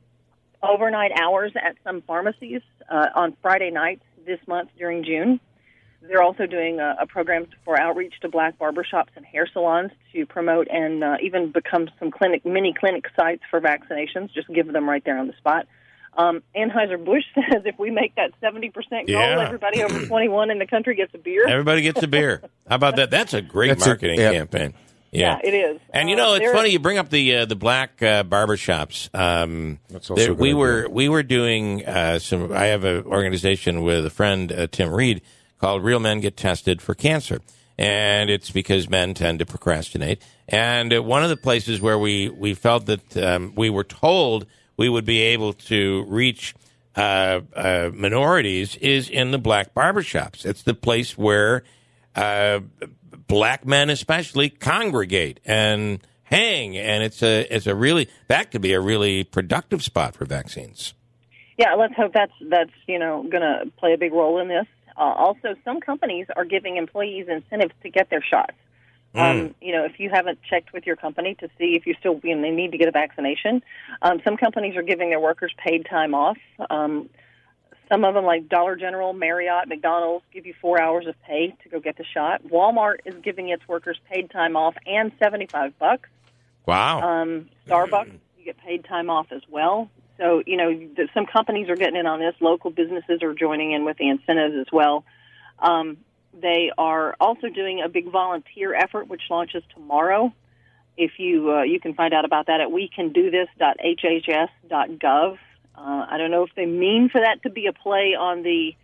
overnight 0.62 1.12
hours 1.18 1.52
at 1.56 1.76
some 1.84 2.02
pharmacies 2.02 2.62
uh, 2.90 3.06
on 3.14 3.36
Friday 3.40 3.70
nights 3.70 4.02
this 4.26 4.40
month 4.46 4.70
during 4.76 5.04
June. 5.04 5.40
They're 6.02 6.22
also 6.22 6.46
doing 6.46 6.80
a, 6.80 6.96
a 7.00 7.06
program 7.06 7.46
for 7.64 7.80
outreach 7.80 8.14
to 8.22 8.28
black 8.28 8.58
barbershops 8.58 9.10
and 9.16 9.24
hair 9.24 9.46
salons 9.52 9.92
to 10.12 10.26
promote 10.26 10.66
and 10.68 11.04
uh, 11.04 11.16
even 11.22 11.52
become 11.52 11.88
some 11.98 12.10
clinic 12.10 12.44
mini 12.44 12.74
clinic 12.78 13.04
sites 13.16 13.42
for 13.50 13.60
vaccinations. 13.60 14.32
Just 14.32 14.48
give 14.48 14.72
them 14.72 14.88
right 14.88 15.04
there 15.04 15.18
on 15.18 15.26
the 15.26 15.34
spot. 15.34 15.66
Um, 16.16 16.42
Anheuser 16.56 17.02
Busch 17.02 17.24
says 17.34 17.62
if 17.64 17.78
we 17.78 17.90
make 17.90 18.14
that 18.16 18.32
seventy 18.40 18.70
percent 18.70 19.06
goal, 19.06 19.16
Yeah. 19.20 19.44
everybody 19.46 19.82
over 19.82 20.06
twenty 20.06 20.28
one 20.28 20.50
in 20.50 20.58
the 20.58 20.66
country 20.66 20.94
gets 20.94 21.14
a 21.14 21.18
beer. 21.18 21.46
Everybody 21.48 21.82
gets 21.82 22.02
a 22.02 22.08
beer. 22.08 22.42
How 22.68 22.74
about 22.76 22.96
that? 22.96 23.10
That's 23.10 23.34
a 23.34 23.40
great 23.42 23.68
That's 23.68 23.86
a- 23.86 23.88
marketing 23.88 24.18
yeah. 24.20 24.32
campaign. 24.32 24.74
yeah, 25.12 25.38
it 25.42 25.54
is. 25.54 25.80
And 25.92 26.08
you 26.08 26.14
Uh, 26.16 26.18
know, 26.18 26.34
it's 26.34 26.52
funny 26.52 26.70
you 26.70 26.78
bring 26.78 26.98
up 26.98 27.10
the 27.10 27.36
uh, 27.36 27.44
the 27.44 27.56
black 27.56 28.02
uh, 28.02 28.22
barber 28.24 28.56
shops. 28.56 29.08
Um, 29.14 29.78
That's 29.88 30.10
also 30.10 30.20
there- 30.22 30.32
a 30.32 30.34
good 30.34 30.40
we 30.42 30.48
idea. 30.50 30.56
were 30.56 30.88
we 30.90 31.08
were 31.08 31.22
doing 31.22 31.86
uh, 31.86 32.18
some. 32.18 32.52
I 32.52 32.66
have 32.66 32.84
an 32.84 33.04
organization 33.04 33.82
with 33.82 34.04
a 34.04 34.10
friend, 34.10 34.52
uh, 34.52 34.66
Tim 34.70 34.90
Reed, 34.92 35.22
called 35.58 35.82
Real 35.84 36.00
Men 36.00 36.20
Get 36.20 36.36
Tested 36.36 36.82
for 36.82 36.94
Cancer, 36.94 37.40
and 37.78 38.30
it's 38.30 38.50
because 38.50 38.88
men 38.90 39.14
tend 39.14 39.38
to 39.38 39.46
procrastinate. 39.46 40.20
And 40.48 40.92
uh, 40.92 41.02
one 41.02 41.22
of 41.22 41.28
the 41.30 41.36
places 41.36 41.80
where 41.80 41.98
we 41.98 42.28
we 42.28 42.54
felt 42.54 42.86
that 42.86 43.16
um, 43.16 43.52
we 43.56 43.70
were 43.70 43.84
told 43.84 44.46
we 44.80 44.88
would 44.88 45.04
be 45.04 45.20
able 45.20 45.52
to 45.52 46.06
reach 46.08 46.54
uh, 46.96 47.40
uh, 47.54 47.90
minorities 47.92 48.76
is 48.76 49.10
in 49.10 49.30
the 49.30 49.36
black 49.36 49.74
barbershops. 49.74 50.46
It's 50.46 50.62
the 50.62 50.72
place 50.72 51.18
where 51.18 51.64
uh, 52.16 52.60
black 53.28 53.66
men, 53.66 53.90
especially, 53.90 54.48
congregate 54.48 55.38
and 55.44 56.00
hang, 56.22 56.78
and 56.78 57.02
it's 57.02 57.22
a 57.22 57.42
it's 57.54 57.66
a 57.66 57.74
really 57.74 58.08
that 58.28 58.50
could 58.50 58.62
be 58.62 58.72
a 58.72 58.80
really 58.80 59.22
productive 59.22 59.84
spot 59.84 60.14
for 60.14 60.24
vaccines. 60.24 60.94
Yeah, 61.58 61.74
let's 61.74 61.94
hope 61.94 62.14
that's 62.14 62.32
that's 62.48 62.72
you 62.86 62.98
know 62.98 63.22
going 63.30 63.42
to 63.42 63.70
play 63.76 63.92
a 63.92 63.98
big 63.98 64.14
role 64.14 64.40
in 64.40 64.48
this. 64.48 64.66
Uh, 64.96 65.02
also, 65.02 65.56
some 65.62 65.82
companies 65.82 66.26
are 66.36 66.46
giving 66.46 66.78
employees 66.78 67.26
incentives 67.28 67.74
to 67.82 67.90
get 67.90 68.08
their 68.08 68.22
shots. 68.22 68.54
Um, 69.12 69.56
you 69.60 69.72
know, 69.72 69.84
if 69.84 69.98
you 69.98 70.08
haven't 70.08 70.38
checked 70.48 70.72
with 70.72 70.86
your 70.86 70.94
company 70.94 71.34
to 71.40 71.48
see 71.58 71.74
if 71.74 71.84
you 71.84 71.94
still 71.98 72.20
you 72.22 72.36
know, 72.36 72.42
they 72.42 72.50
need 72.50 72.70
to 72.70 72.78
get 72.78 72.86
a 72.86 72.92
vaccination, 72.92 73.62
um, 74.02 74.20
some 74.24 74.36
companies 74.36 74.76
are 74.76 74.82
giving 74.82 75.10
their 75.10 75.18
workers 75.18 75.52
paid 75.58 75.84
time 75.86 76.14
off. 76.14 76.38
Um, 76.70 77.10
some 77.90 78.04
of 78.04 78.14
them, 78.14 78.24
like 78.24 78.48
Dollar 78.48 78.76
General, 78.76 79.12
Marriott, 79.12 79.66
McDonald's, 79.66 80.24
give 80.32 80.46
you 80.46 80.54
four 80.60 80.80
hours 80.80 81.08
of 81.08 81.20
pay 81.22 81.56
to 81.64 81.68
go 81.68 81.80
get 81.80 81.96
the 81.98 82.04
shot. 82.04 82.44
Walmart 82.44 82.98
is 83.04 83.14
giving 83.20 83.48
its 83.48 83.66
workers 83.66 83.98
paid 84.08 84.30
time 84.30 84.54
off 84.54 84.76
and 84.86 85.10
seventy-five 85.18 85.76
bucks. 85.80 86.08
Wow. 86.66 87.00
Um, 87.00 87.48
Starbucks, 87.66 88.12
you 88.38 88.44
get 88.44 88.58
paid 88.58 88.84
time 88.84 89.10
off 89.10 89.32
as 89.32 89.42
well. 89.50 89.90
So, 90.18 90.42
you 90.46 90.56
know, 90.56 90.88
some 91.14 91.26
companies 91.26 91.68
are 91.68 91.74
getting 91.74 91.96
in 91.96 92.06
on 92.06 92.20
this. 92.20 92.34
Local 92.40 92.70
businesses 92.70 93.22
are 93.22 93.34
joining 93.34 93.72
in 93.72 93.84
with 93.84 93.96
the 93.96 94.08
incentives 94.08 94.54
as 94.60 94.66
well. 94.70 95.04
Um, 95.58 95.96
they 96.38 96.70
are 96.78 97.14
also 97.20 97.48
doing 97.48 97.82
a 97.84 97.88
big 97.88 98.10
volunteer 98.10 98.74
effort, 98.74 99.08
which 99.08 99.22
launches 99.30 99.62
tomorrow. 99.74 100.32
If 100.96 101.12
you 101.18 101.50
uh, 101.52 101.62
you 101.62 101.80
can 101.80 101.94
find 101.94 102.12
out 102.14 102.24
about 102.24 102.46
that 102.46 102.60
at 102.60 102.68
wecandothis.hhs.gov. 102.68 105.38
Uh, 105.76 106.06
I 106.10 106.18
don't 106.18 106.30
know 106.30 106.44
if 106.44 106.50
they 106.56 106.66
mean 106.66 107.08
for 107.10 107.20
that 107.20 107.42
to 107.44 107.50
be 107.50 107.66
a 107.66 107.72
play 107.72 108.14
on 108.18 108.42
the 108.42 108.74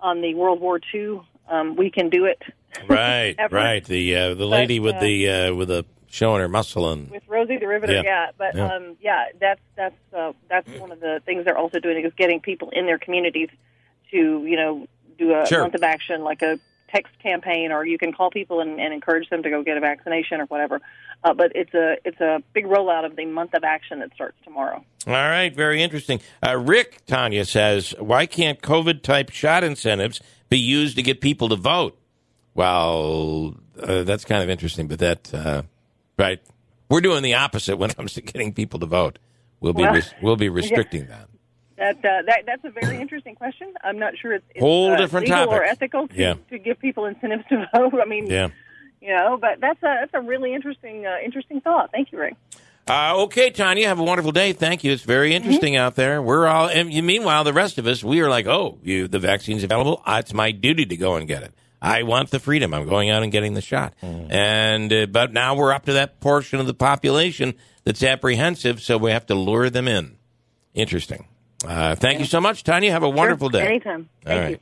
on 0.00 0.20
the 0.20 0.34
World 0.34 0.60
War 0.60 0.80
II. 0.94 1.20
Um, 1.48 1.76
we 1.76 1.90
can 1.90 2.10
do 2.10 2.24
it 2.26 2.40
right, 2.88 3.34
right. 3.50 3.84
The 3.84 4.16
uh, 4.16 4.34
the 4.34 4.46
lady 4.46 4.78
But, 4.78 4.84
with 4.84 4.96
uh, 4.96 5.00
the 5.00 5.28
uh, 5.28 5.54
with 5.54 5.68
the 5.68 5.84
showing 6.08 6.40
her 6.40 6.48
muscle 6.48 6.90
and 6.90 7.10
with 7.10 7.22
Rosie 7.28 7.58
the 7.58 7.66
Riveter, 7.66 7.92
Yeah. 7.94 8.02
yeah. 8.04 8.30
But 8.36 8.56
Yeah. 8.56 8.74
um, 8.74 8.96
yeah, 9.00 9.24
that's 9.40 9.60
that's 9.76 9.96
uh, 10.16 10.32
that's 10.48 10.66
one 10.78 10.92
of 10.92 11.00
the 11.00 11.20
things 11.24 11.44
they're 11.44 11.58
also 11.58 11.78
doing 11.80 12.04
is 12.04 12.12
getting 12.16 12.40
people 12.40 12.70
in 12.70 12.86
their 12.86 12.98
communities 12.98 13.48
to 14.10 14.44
you 14.44 14.56
know 14.56 14.86
do 15.18 15.34
a 15.34 15.46
Sure. 15.46 15.62
month 15.62 15.74
of 15.74 15.82
action 15.82 16.22
like 16.24 16.42
a 16.42 16.58
text 16.92 17.12
campaign, 17.22 17.72
or 17.72 17.84
you 17.84 17.98
can 17.98 18.12
call 18.12 18.30
people 18.30 18.60
and, 18.60 18.80
and 18.80 18.92
encourage 18.92 19.28
them 19.30 19.42
to 19.42 19.50
go 19.50 19.62
get 19.62 19.76
a 19.76 19.80
vaccination 19.80 20.40
or 20.40 20.46
whatever. 20.46 20.80
Uh, 21.22 21.34
but 21.34 21.52
it's 21.54 21.74
a 21.74 21.96
it's 22.04 22.20
a 22.20 22.42
big 22.54 22.64
rollout 22.66 23.04
of 23.04 23.16
the 23.16 23.26
month 23.26 23.54
of 23.54 23.62
action 23.64 24.00
that 24.00 24.12
starts 24.14 24.36
tomorrow. 24.44 24.84
All 25.06 25.12
right, 25.12 25.54
very 25.54 25.82
interesting. 25.82 26.20
Uh, 26.46 26.56
Rick 26.58 27.04
Tanya 27.06 27.44
says, 27.44 27.94
why 27.98 28.26
can't 28.26 28.60
COVID 28.60 29.02
type 29.02 29.30
shot 29.30 29.64
incentives 29.64 30.20
be 30.48 30.58
used 30.58 30.96
to 30.96 31.02
get 31.02 31.20
people 31.20 31.48
to 31.50 31.56
vote? 31.56 31.98
Well, 32.54 33.54
uh, 33.80 34.02
that's 34.02 34.24
kind 34.24 34.42
of 34.42 34.50
interesting, 34.50 34.86
but 34.88 34.98
that, 34.98 35.32
uh, 35.32 35.62
right. 36.18 36.40
We're 36.90 37.00
doing 37.00 37.22
the 37.22 37.34
opposite 37.34 37.76
when 37.78 37.90
it 37.90 37.96
comes 37.96 38.14
to 38.14 38.20
getting 38.20 38.52
people 38.52 38.80
to 38.80 38.86
vote. 38.86 39.18
We'll 39.60 39.72
be, 39.72 39.82
Well, 39.82 39.94
res- 39.94 40.14
we'll 40.20 40.36
be 40.36 40.48
restricting 40.60 41.06
that. 41.06 41.28
That, 41.80 41.96
uh, 42.04 42.22
that 42.26 42.42
that's 42.46 42.64
a 42.64 42.70
very 42.70 43.00
interesting 43.00 43.34
question. 43.34 43.72
I'm 43.82 43.98
not 43.98 44.12
sure 44.16 44.34
it's, 44.34 44.44
it's 44.50 44.60
Whole 44.60 44.92
uh, 44.92 44.96
different 44.96 45.28
legal 45.28 45.48
or 45.52 45.64
ethical 45.64 46.06
to, 46.08 46.14
Yeah. 46.14 46.34
to 46.50 46.58
give 46.58 46.78
people 46.78 47.06
incentives 47.06 47.42
to 47.48 47.66
vote. 47.74 47.94
I 48.00 48.04
mean, 48.04 48.26
Yeah. 48.26 48.48
you 49.00 49.08
know, 49.16 49.36
but 49.40 49.60
that's 49.60 49.82
a 49.82 49.96
that's 50.00 50.14
a 50.14 50.20
really 50.20 50.54
interesting 50.54 51.06
uh, 51.06 51.16
interesting 51.24 51.60
thought. 51.62 51.90
Thank 51.90 52.12
you, 52.12 52.20
Ray. 52.20 52.36
Uh, 52.86 53.22
okay, 53.22 53.50
Tanya, 53.50 53.88
have 53.88 53.98
a 53.98 54.02
wonderful 54.02 54.32
day. 54.32 54.52
Thank 54.52 54.84
you. 54.84 54.92
It's 54.92 55.04
very 55.04 55.34
interesting 55.34 55.74
out 55.76 55.94
there. 55.94 56.20
We're 56.20 56.46
all, 56.46 56.68
and 56.68 56.88
meanwhile, 57.06 57.44
the 57.44 57.52
rest 57.52 57.78
of 57.78 57.86
us, 57.86 58.02
we 58.04 58.20
are 58.20 58.28
like, 58.28 58.46
oh, 58.46 58.78
you, 58.82 59.06
the 59.08 59.18
vaccine's 59.20 59.62
available. 59.64 60.02
Uh, 60.04 60.16
It's 60.20 60.34
my 60.34 60.50
duty 60.50 60.84
to 60.86 60.96
go 60.96 61.14
and 61.14 61.28
get 61.28 61.42
it. 61.44 61.52
I 61.80 62.02
want 62.02 62.30
the 62.30 62.38
freedom. 62.40 62.74
I'm 62.74 62.86
going 62.88 63.08
out 63.08 63.22
and 63.22 63.32
getting 63.32 63.54
the 63.54 63.60
shot. 63.62 63.94
And 64.02 64.92
uh, 64.92 65.06
but 65.06 65.32
now 65.32 65.54
we're 65.54 65.72
up 65.72 65.86
to 65.86 65.94
that 65.94 66.20
portion 66.20 66.60
of 66.60 66.66
the 66.66 66.74
population 66.74 67.54
that's 67.84 68.02
apprehensive, 68.02 68.82
so 68.82 68.98
we 68.98 69.12
have 69.12 69.24
to 69.26 69.34
lure 69.34 69.70
them 69.70 69.88
in. 69.88 70.16
Interesting. 70.74 71.26
Uh, 71.66 71.94
thank 71.94 72.18
you 72.20 72.24
so 72.24 72.40
much, 72.40 72.64
Tanya. 72.64 72.90
Have 72.90 73.02
a 73.02 73.08
wonderful 73.08 73.50
Sure, 73.50 73.60
day. 73.60 73.66
Anytime. 73.66 74.08
All 74.26 74.32
Thank 74.32 74.40
right. 74.42 74.50
you. 74.52 74.58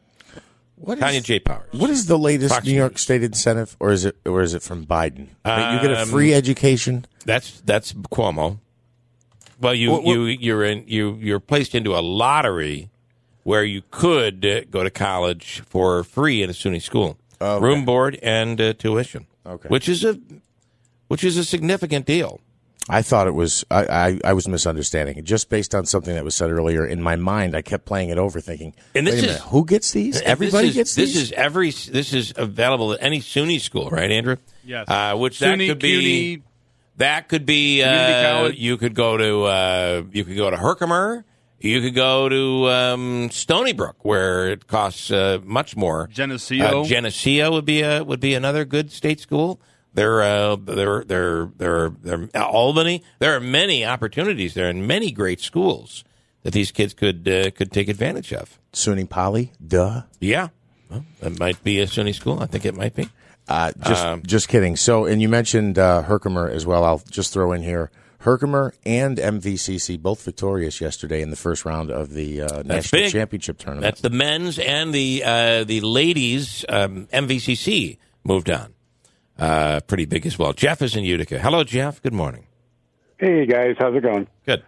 What 0.76 0.98
Tanya 1.00 1.18
is, 1.18 1.24
J. 1.24 1.40
Powers. 1.40 1.66
what 1.72 1.90
is 1.90 2.06
the 2.06 2.18
latest 2.18 2.54
Fox 2.54 2.64
New 2.66 2.72
York 2.72 2.92
News. 2.92 3.00
State 3.00 3.22
incentive, 3.24 3.76
or 3.80 3.90
is 3.90 4.04
it 4.04 4.16
or 4.24 4.42
is 4.42 4.54
it 4.54 4.62
from 4.62 4.86
Biden? 4.86 5.28
That 5.44 5.74
you 5.74 5.80
get 5.88 5.96
a 5.96 6.02
Um, 6.02 6.08
free 6.08 6.32
education. 6.34 7.04
That's 7.24 7.60
that's 7.62 7.92
Cuomo. 7.92 8.58
Well, 9.60 9.74
you 9.74 9.90
What- 9.90 10.04
what- 10.04 10.12
you 10.14 10.22
you're 10.26 10.64
in 10.64 10.84
you 10.86 11.18
you're 11.20 11.40
placed 11.40 11.74
into 11.74 11.96
a 11.96 12.00
lottery 12.00 12.90
where 13.42 13.64
you 13.64 13.82
could 13.90 14.44
uh, 14.46 14.60
go 14.70 14.84
to 14.84 14.90
college 14.90 15.62
for 15.66 16.04
free 16.04 16.42
in 16.44 16.50
a 16.50 16.52
SUNY 16.52 16.80
school, 16.80 17.18
Okay. 17.40 17.64
room 17.64 17.84
board 17.84 18.18
and 18.22 18.60
uh, 18.60 18.72
tuition. 18.74 19.26
Okay. 19.46 19.68
which 19.68 19.88
is 19.88 20.04
a 20.04 20.18
which 21.08 21.24
is 21.24 21.36
a 21.36 21.44
significant 21.44 22.06
deal. 22.06 22.40
I 22.88 23.02
thought 23.02 23.26
it 23.26 23.34
was 23.34 23.64
I, 23.70 23.84
I, 23.86 24.20
I 24.24 24.32
was 24.32 24.48
misunderstanding 24.48 25.16
it 25.18 25.24
just 25.24 25.48
based 25.50 25.74
on 25.74 25.84
something 25.86 26.14
that 26.14 26.24
was 26.24 26.34
said 26.34 26.50
earlier. 26.50 26.84
In 26.86 27.02
my 27.02 27.16
mind, 27.16 27.54
I 27.56 27.62
kept 27.62 27.84
playing 27.84 28.08
it 28.10 28.18
over, 28.18 28.40
thinking, 28.40 28.74
And 28.94 29.06
this 29.06 29.14
"Wait 29.16 29.20
a 29.20 29.26
is- 29.26 29.32
minute, 29.36 29.42
who 29.48 29.64
gets 29.66 29.90
these? 29.92 30.20
Everybody 30.22 30.68
this 30.68 30.70
is, 30.70 30.76
gets 30.76 30.94
this 30.94 31.12
these." 31.14 31.22
is 31.24 31.32
every 31.32 31.70
this 31.70 32.12
is 32.12 32.32
available 32.36 32.92
at 32.94 32.98
any 33.02 33.20
SUNY 33.20 33.60
school, 33.60 33.90
right, 33.90 34.10
Andrew? 34.10 34.36
Yes. 34.64 34.88
Uh, 34.88 35.16
which 35.16 35.38
SUNY, 35.38 35.66
that 35.68 35.72
could 35.74 35.78
be. 35.80 35.90
CUNY, 36.36 36.42
That 36.96 37.28
could 37.28 37.46
be. 37.46 37.82
Uh, 37.82 38.46
you 38.48 38.76
could 38.76 38.94
go 38.94 39.16
to. 39.16 39.44
Uh, 39.44 40.02
you 40.12 40.24
could 40.24 40.36
go 40.36 40.50
to 40.50 40.56
Herkimer. 40.56 41.24
You 41.60 41.80
could 41.80 41.94
go 41.96 42.28
to 42.28 42.68
um, 42.68 43.30
Stony 43.32 43.72
Brook, 43.72 43.96
where 44.04 44.48
it 44.48 44.68
costs 44.68 45.10
uh, 45.10 45.38
much 45.44 45.76
more. 45.76 46.08
Geneseo. 46.12 46.82
Uh, 46.82 46.84
Geneseo 46.84 47.50
would 47.52 47.64
be 47.64 47.82
a 47.82 48.04
would 48.04 48.20
be 48.20 48.34
another 48.34 48.64
good 48.64 48.90
state 48.92 49.18
school. 49.20 49.60
There, 49.98 50.22
uh, 50.22 50.54
there, 50.56 51.02
there, 51.02 51.50
there, 51.56 51.90
there. 51.90 52.28
Albany. 52.40 53.02
There 53.18 53.34
are 53.34 53.40
many 53.40 53.84
opportunities 53.84 54.54
there, 54.54 54.68
and 54.68 54.86
many 54.86 55.10
great 55.10 55.40
schools 55.40 56.04
that 56.44 56.52
these 56.52 56.70
kids 56.70 56.94
could 56.94 57.26
uh, 57.28 57.50
could 57.50 57.72
take 57.72 57.88
advantage 57.88 58.32
of. 58.32 58.60
SUNY 58.72 59.08
Poly, 59.08 59.50
duh. 59.66 60.02
Yeah, 60.20 60.48
well, 60.88 61.04
that 61.18 61.40
might 61.40 61.64
be 61.64 61.80
a 61.80 61.86
SUNY 61.86 62.14
school. 62.14 62.40
I 62.40 62.46
think 62.46 62.64
it 62.64 62.76
might 62.76 62.94
be. 62.94 63.08
Uh, 63.48 63.72
just 63.84 64.04
Um, 64.04 64.22
just 64.24 64.46
kidding. 64.48 64.76
So, 64.76 65.04
and 65.04 65.20
you 65.20 65.28
mentioned 65.28 65.80
uh, 65.80 66.02
Herkimer 66.02 66.48
as 66.48 66.64
well. 66.64 66.84
I'll 66.84 67.02
just 67.10 67.32
throw 67.32 67.50
in 67.50 67.62
here. 67.62 67.90
Herkimer 68.20 68.74
and 68.86 69.18
MVCC 69.18 70.00
both 70.00 70.22
victorious 70.24 70.80
yesterday 70.80 71.22
in 71.22 71.30
the 71.30 71.36
first 71.36 71.64
round 71.64 71.90
of 71.90 72.10
the 72.10 72.42
uh, 72.42 72.62
national 72.62 73.02
big. 73.02 73.12
championship 73.12 73.58
tournament. 73.58 73.82
That's 73.82 74.00
the 74.00 74.10
men's 74.10 74.60
and 74.60 74.94
the 74.94 75.24
uh, 75.24 75.64
the 75.64 75.80
ladies 75.80 76.64
um, 76.68 77.08
MVCC 77.12 77.98
moved 78.22 78.48
on. 78.50 78.74
Uh, 79.38 79.80
pretty 79.80 80.04
big 80.04 80.26
as 80.26 80.38
well. 80.38 80.52
Jeff 80.52 80.82
is 80.82 80.96
in 80.96 81.04
Utica. 81.04 81.38
Hello, 81.38 81.62
Jeff. 81.64 82.02
Good 82.02 82.12
morning. 82.14 82.46
Hey 83.18 83.46
guys, 83.46 83.74
how's 83.78 83.94
it 83.96 84.02
going? 84.02 84.28
Good. 84.46 84.62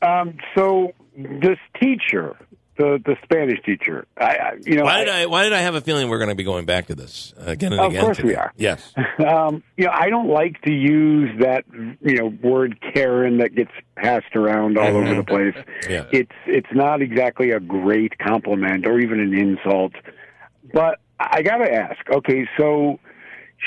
Um, 0.00 0.36
so 0.56 0.92
this 1.16 1.58
teacher, 1.80 2.36
the 2.76 3.00
the 3.04 3.16
Spanish 3.24 3.60
teacher, 3.64 4.06
I, 4.16 4.24
I 4.36 4.52
you 4.64 4.76
know, 4.76 4.84
Why 4.84 5.00
did 5.04 5.08
I? 5.08 5.26
Why 5.26 5.42
did 5.44 5.52
I 5.52 5.60
have 5.60 5.74
a 5.74 5.80
feeling 5.80 6.08
we're 6.08 6.18
going 6.18 6.28
to 6.28 6.36
be 6.36 6.44
going 6.44 6.66
back 6.66 6.86
to 6.86 6.94
this 6.94 7.34
again 7.36 7.72
and 7.72 7.80
Of 7.80 7.92
again? 7.92 8.04
course 8.04 8.20
we 8.20 8.36
are. 8.36 8.52
Yes. 8.56 8.92
um, 9.26 9.64
you 9.76 9.86
know, 9.86 9.92
I 9.92 10.08
don't 10.08 10.28
like 10.28 10.60
to 10.62 10.72
use 10.72 11.30
that 11.40 11.64
you 11.72 12.14
know 12.16 12.26
word 12.26 12.80
Karen 12.80 13.38
that 13.38 13.56
gets 13.56 13.72
passed 13.96 14.36
around 14.36 14.78
all 14.78 14.96
over 14.96 15.14
the 15.14 15.24
place. 15.24 15.56
Yeah. 15.88 16.06
It's 16.12 16.32
it's 16.46 16.72
not 16.72 17.02
exactly 17.02 17.50
a 17.50 17.60
great 17.60 18.18
compliment 18.18 18.86
or 18.86 19.00
even 19.00 19.18
an 19.18 19.34
insult. 19.34 19.92
But 20.72 21.00
I 21.18 21.42
got 21.42 21.58
to 21.58 21.72
ask. 21.72 21.98
Okay, 22.08 22.48
so 22.56 22.98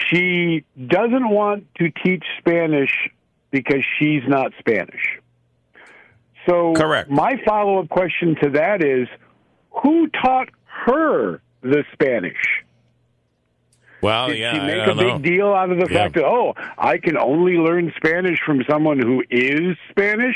she 0.10 0.64
doesn't 0.88 1.30
want 1.30 1.66
to 1.76 1.90
teach 2.04 2.24
Spanish 2.40 2.92
because 3.52 3.84
she's 3.98 4.22
not 4.28 4.52
Spanish. 4.60 5.20
So 6.48 6.74
Correct. 6.74 7.10
my 7.10 7.42
follow-up 7.46 7.90
question 7.90 8.36
to 8.42 8.50
that 8.52 8.84
is 8.84 9.08
who 9.84 10.08
taught 10.08 10.50
her 10.86 11.42
the 11.62 11.84
Spanish? 11.94 12.38
Well, 14.00 14.28
Did 14.28 14.38
yeah. 14.38 14.54
she 14.54 14.60
make 14.60 14.88
a 14.88 14.94
big 14.96 15.08
know. 15.08 15.18
deal 15.20 15.54
out 15.54 15.72
of 15.72 15.80
the 15.80 15.92
Yeah. 15.92 16.04
fact 16.04 16.16
that 16.16 16.24
oh, 16.26 16.54
I 16.78 17.00
can 17.00 17.18
only 17.18 17.54
learn 17.54 17.92
Spanish 17.98 18.40
from 18.46 18.64
someone 18.70 19.00
who 19.00 19.24
is 19.32 19.76
Spanish, 19.90 20.36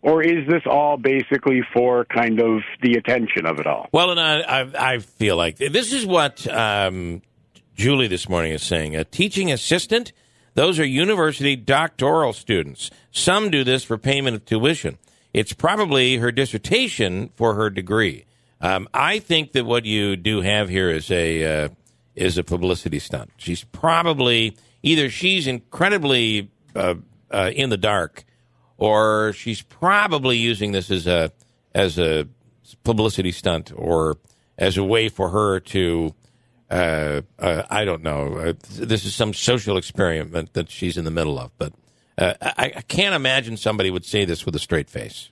or 0.00 0.22
is 0.22 0.46
this 0.48 0.62
all 0.64 0.96
basically 0.96 1.62
for 1.72 2.04
kind 2.04 2.40
of 2.40 2.62
the 2.82 2.92
attention 2.94 3.46
of 3.46 3.58
it 3.58 3.66
all? 3.66 3.88
Well, 3.92 4.12
and 4.12 4.20
I, 4.20 4.40
I, 4.40 4.92
I 4.94 4.98
feel 5.00 5.36
like 5.36 5.56
this 5.56 5.92
is 5.92 6.06
what 6.06 6.46
um, 6.46 7.20
Julie 7.80 8.08
this 8.08 8.28
morning 8.28 8.52
is 8.52 8.62
saying. 8.62 8.94
A 8.94 9.04
teaching 9.04 9.50
assistant, 9.50 10.12
those 10.52 10.78
are 10.78 10.84
university 10.84 11.56
doctoral 11.56 12.34
students. 12.34 12.90
Some 13.10 13.48
do 13.48 13.64
this 13.64 13.84
for 13.84 13.96
payment 13.96 14.36
of 14.36 14.44
tuition. 14.44 14.98
It's 15.32 15.54
probably 15.54 16.18
her 16.18 16.30
dissertation 16.30 17.30
for 17.36 17.54
her 17.54 17.70
degree. 17.70 18.26
Um, 18.60 18.86
I 18.92 19.18
think 19.18 19.52
that 19.52 19.64
what 19.64 19.86
you 19.86 20.16
do 20.16 20.42
have 20.42 20.68
here 20.68 20.90
is 20.90 21.10
a 21.10 21.64
uh, 21.64 21.68
is 22.14 22.36
a 22.36 22.44
publicity 22.44 22.98
stunt. 22.98 23.30
She's 23.38 23.64
probably 23.64 24.58
either 24.82 25.08
she's 25.08 25.46
incredibly 25.46 26.50
uh, 26.76 26.96
uh, 27.30 27.50
in 27.56 27.70
the 27.70 27.78
dark, 27.78 28.24
or 28.76 29.32
she's 29.32 29.62
probably 29.62 30.36
using 30.36 30.72
this 30.72 30.90
as 30.90 31.06
a 31.06 31.32
as 31.74 31.98
a 31.98 32.28
publicity 32.84 33.32
stunt 33.32 33.72
or 33.74 34.18
as 34.58 34.76
a 34.76 34.84
way 34.84 35.08
for 35.08 35.30
her 35.30 35.60
to 35.60 36.14
uh, 36.70 37.22
uh, 37.38 37.62
I 37.70 37.84
don't 37.84 38.02
know. 38.02 38.36
Uh, 38.38 38.52
this 38.78 39.04
is 39.04 39.14
some 39.14 39.34
social 39.34 39.76
experiment 39.76 40.52
that 40.54 40.70
she's 40.70 40.96
in 40.96 41.04
the 41.04 41.10
middle 41.10 41.38
of, 41.38 41.50
but 41.58 41.72
uh, 42.18 42.34
I, 42.40 42.72
I 42.76 42.82
can't 42.82 43.14
imagine 43.14 43.56
somebody 43.56 43.90
would 43.90 44.04
say 44.04 44.24
this 44.24 44.44
with 44.46 44.54
a 44.54 44.58
straight 44.60 44.88
face. 44.90 45.30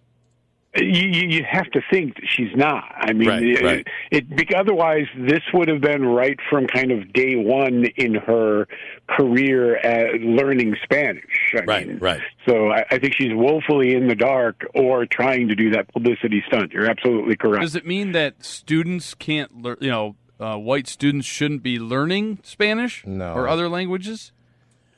You, 0.76 0.84
you 1.08 1.28
you 1.38 1.44
have 1.50 1.68
to 1.70 1.80
think 1.90 2.16
that 2.16 2.24
she's 2.28 2.54
not. 2.54 2.84
I 2.94 3.12
mean, 3.14 3.28
Right, 3.28 3.42
it, 3.42 3.62
right. 3.62 3.86
it, 4.12 4.28
bec- 4.36 4.54
otherwise 4.54 5.06
this 5.16 5.40
would 5.54 5.66
have 5.68 5.80
been 5.80 6.04
right 6.04 6.38
from 6.50 6.66
kind 6.66 6.92
of 6.92 7.10
day 7.12 7.36
one 7.36 7.86
in 7.96 8.14
her 8.14 8.68
career 9.08 9.76
at 9.78 10.20
learning 10.20 10.76
Spanish. 10.84 11.24
I 11.56 11.64
Right, 11.64 11.88
mean, 11.88 11.98
right. 11.98 12.20
So 12.46 12.68
I, 12.70 12.84
I 12.90 12.98
think 12.98 13.14
she's 13.14 13.32
woefully 13.32 13.94
in 13.94 14.08
the 14.08 14.14
dark 14.14 14.66
or 14.74 15.06
trying 15.06 15.48
to 15.48 15.54
do 15.54 15.70
that 15.70 15.90
publicity 15.92 16.44
stunt. 16.46 16.72
You're 16.72 16.88
absolutely 16.88 17.34
correct. 17.36 17.62
Does 17.62 17.74
it 17.74 17.86
mean 17.86 18.12
that 18.12 18.44
students 18.44 19.14
can't 19.14 19.62
learn? 19.62 19.78
You 19.80 19.90
know, 19.90 20.16
uh, 20.40 20.56
white 20.56 20.86
students 20.88 21.26
shouldn't 21.26 21.62
be 21.62 21.78
learning 21.78 22.38
Spanish 22.42 23.04
No. 23.06 23.32
or 23.34 23.48
other 23.48 23.68
languages? 23.68 24.32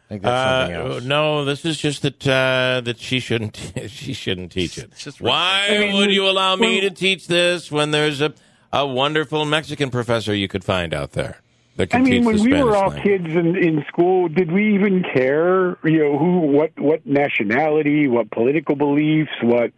I 0.06 0.14
think 0.14 0.22
that's 0.22 0.48
something 0.70 0.76
Uh, 0.90 0.94
else. 0.96 1.04
no, 1.04 1.44
this 1.44 1.64
is 1.64 1.78
just 1.78 2.02
that 2.02 2.26
uh, 2.26 2.80
that 2.84 2.98
she 2.98 3.20
shouldn't 3.20 3.56
she 3.88 4.12
shouldn't 4.12 4.52
teach 4.52 4.76
it. 4.76 4.90
Why 5.20 5.68
I 5.70 5.78
mean, 5.78 5.94
would 5.96 6.10
you 6.10 6.28
allow 6.28 6.56
me 6.56 6.80
well- 6.80 6.88
to 6.88 6.94
teach 6.94 7.26
this 7.28 7.70
when 7.70 7.90
there's 7.92 8.20
a 8.20 8.34
a 8.72 8.86
wonderful 8.86 9.44
Mexican 9.44 9.90
professor 9.90 10.34
you 10.34 10.46
could 10.48 10.62
find 10.64 10.92
out 10.94 11.12
there 11.12 11.40
that 11.49 11.49
I 11.78 11.86
can 11.86 12.02
mean, 12.02 12.12
teach 12.12 12.24
when 12.26 12.36
the 12.36 12.42
we 12.42 12.50
Spanish 12.50 12.64
were 12.64 12.76
all 12.76 12.90
language? 12.90 13.02
kids 13.02 13.36
in, 13.36 13.56
in 13.56 13.84
school, 13.88 14.28
did 14.28 14.52
we 14.52 14.74
even 14.74 15.02
care? 15.02 15.78
You 15.84 15.98
know, 15.98 16.18
who, 16.18 16.40
what, 16.40 16.78
what 16.78 17.06
nationality, 17.06 18.06
what 18.06 18.30
political 18.30 18.76
beliefs, 18.76 19.30
what 19.42 19.72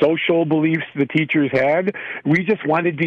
social 0.00 0.44
beliefs 0.44 0.84
the 0.94 1.06
teachers 1.06 1.50
had? 1.52 1.94
We 2.24 2.44
just 2.44 2.66
wanted 2.66 2.98
to, 2.98 3.06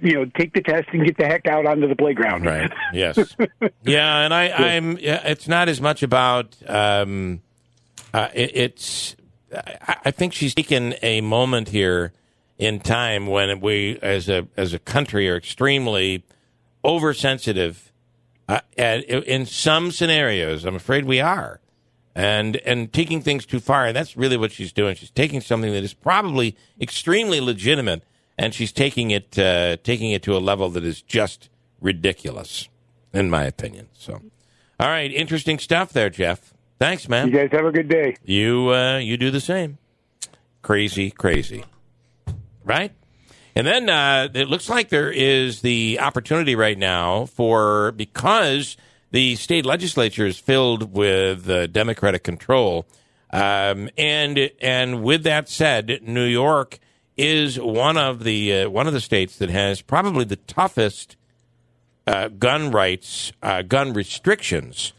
you 0.00 0.12
know, 0.14 0.24
take 0.36 0.52
the 0.54 0.62
test 0.62 0.88
and 0.92 1.04
get 1.04 1.16
the 1.16 1.26
heck 1.26 1.46
out 1.46 1.66
onto 1.66 1.86
the 1.86 1.96
playground. 1.96 2.44
Right. 2.44 2.72
Yes. 2.92 3.36
yeah, 3.82 4.20
and 4.20 4.34
I, 4.34 4.50
I'm. 4.50 4.98
Yeah, 4.98 5.22
it's 5.24 5.46
not 5.46 5.68
as 5.68 5.80
much 5.80 6.02
about. 6.02 6.56
Um, 6.66 7.40
uh, 8.12 8.28
it, 8.34 8.50
it's. 8.54 9.16
I, 9.54 9.96
I 10.06 10.10
think 10.10 10.32
she's 10.32 10.54
taken 10.54 10.94
a 11.02 11.20
moment 11.20 11.68
here 11.68 12.12
in 12.58 12.80
time 12.80 13.26
when 13.26 13.60
we, 13.60 13.98
as 14.02 14.28
a 14.28 14.48
as 14.56 14.74
a 14.74 14.78
country, 14.78 15.28
are 15.28 15.36
extremely 15.36 16.24
oversensitive. 16.84 17.92
Uh, 18.48 18.60
and 18.76 19.04
in 19.04 19.46
some 19.46 19.90
scenarios, 19.92 20.64
I'm 20.64 20.74
afraid 20.74 21.04
we 21.04 21.20
are, 21.20 21.60
and 22.16 22.56
and 22.56 22.92
taking 22.92 23.22
things 23.22 23.46
too 23.46 23.60
far. 23.60 23.86
And 23.86 23.96
that's 23.96 24.16
really 24.16 24.36
what 24.36 24.50
she's 24.50 24.72
doing. 24.72 24.96
She's 24.96 25.10
taking 25.10 25.40
something 25.40 25.72
that 25.72 25.84
is 25.84 25.94
probably 25.94 26.56
extremely 26.80 27.40
legitimate, 27.40 28.02
and 28.36 28.52
she's 28.52 28.72
taking 28.72 29.12
it 29.12 29.38
uh, 29.38 29.76
taking 29.84 30.10
it 30.10 30.22
to 30.24 30.36
a 30.36 30.38
level 30.38 30.68
that 30.70 30.84
is 30.84 31.00
just 31.00 31.48
ridiculous, 31.80 32.68
in 33.12 33.30
my 33.30 33.44
opinion. 33.44 33.88
So, 33.92 34.20
all 34.80 34.88
right, 34.88 35.12
interesting 35.12 35.60
stuff 35.60 35.92
there, 35.92 36.10
Jeff. 36.10 36.52
Thanks, 36.80 37.08
man. 37.08 37.28
You 37.28 37.34
guys 37.34 37.50
have 37.52 37.66
a 37.66 37.72
good 37.72 37.88
day. 37.88 38.16
You 38.24 38.72
uh, 38.72 38.98
you 38.98 39.16
do 39.16 39.30
the 39.30 39.40
same. 39.40 39.78
Crazy, 40.62 41.10
crazy, 41.12 41.64
right? 42.64 42.92
And 43.54 43.66
then 43.66 43.88
uh, 43.88 44.28
it 44.32 44.48
looks 44.48 44.68
like 44.68 44.88
there 44.88 45.10
is 45.10 45.60
the 45.60 45.98
opportunity 46.00 46.54
right 46.54 46.78
now 46.78 47.26
for 47.26 47.92
because 47.92 48.76
the 49.10 49.36
state 49.36 49.66
legislature 49.66 50.26
is 50.26 50.38
filled 50.38 50.92
with 50.92 51.48
uh, 51.50 51.66
Democratic 51.66 52.22
control, 52.22 52.86
um, 53.32 53.90
and 53.98 54.50
and 54.60 55.02
with 55.02 55.24
that 55.24 55.48
said, 55.48 56.00
New 56.02 56.24
York 56.24 56.78
is 57.16 57.58
one 57.58 57.96
of 57.96 58.22
the 58.22 58.62
uh, 58.62 58.70
one 58.70 58.86
of 58.86 58.92
the 58.92 59.00
states 59.00 59.36
that 59.38 59.50
has 59.50 59.82
probably 59.82 60.24
the 60.24 60.36
toughest 60.36 61.16
uh, 62.06 62.28
gun 62.28 62.70
rights, 62.70 63.32
uh, 63.42 63.62
gun 63.62 63.92
restrictions, 63.92 64.92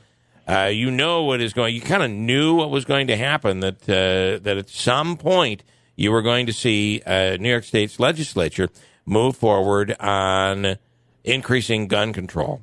uh, 0.47 0.65
you 0.65 0.91
know 0.91 1.23
what 1.23 1.39
is 1.39 1.53
going. 1.53 1.73
You 1.73 1.81
kind 1.81 2.03
of 2.03 2.11
knew 2.11 2.55
what 2.55 2.69
was 2.69 2.83
going 2.83 3.07
to 3.07 3.15
happen. 3.15 3.61
That 3.61 3.79
that 3.83 4.45
at 4.45 4.69
some 4.69 5.15
point 5.15 5.63
you 5.95 6.11
were 6.11 6.21
going 6.21 6.45
to 6.45 6.53
see 6.53 7.01
uh, 7.05 7.37
New 7.37 7.49
York 7.49 7.63
State's 7.63 7.99
legislature 7.99 8.69
move 9.05 9.35
forward 9.35 9.95
on 9.99 10.77
increasing 11.23 11.87
gun 11.87 12.13
control. 12.13 12.61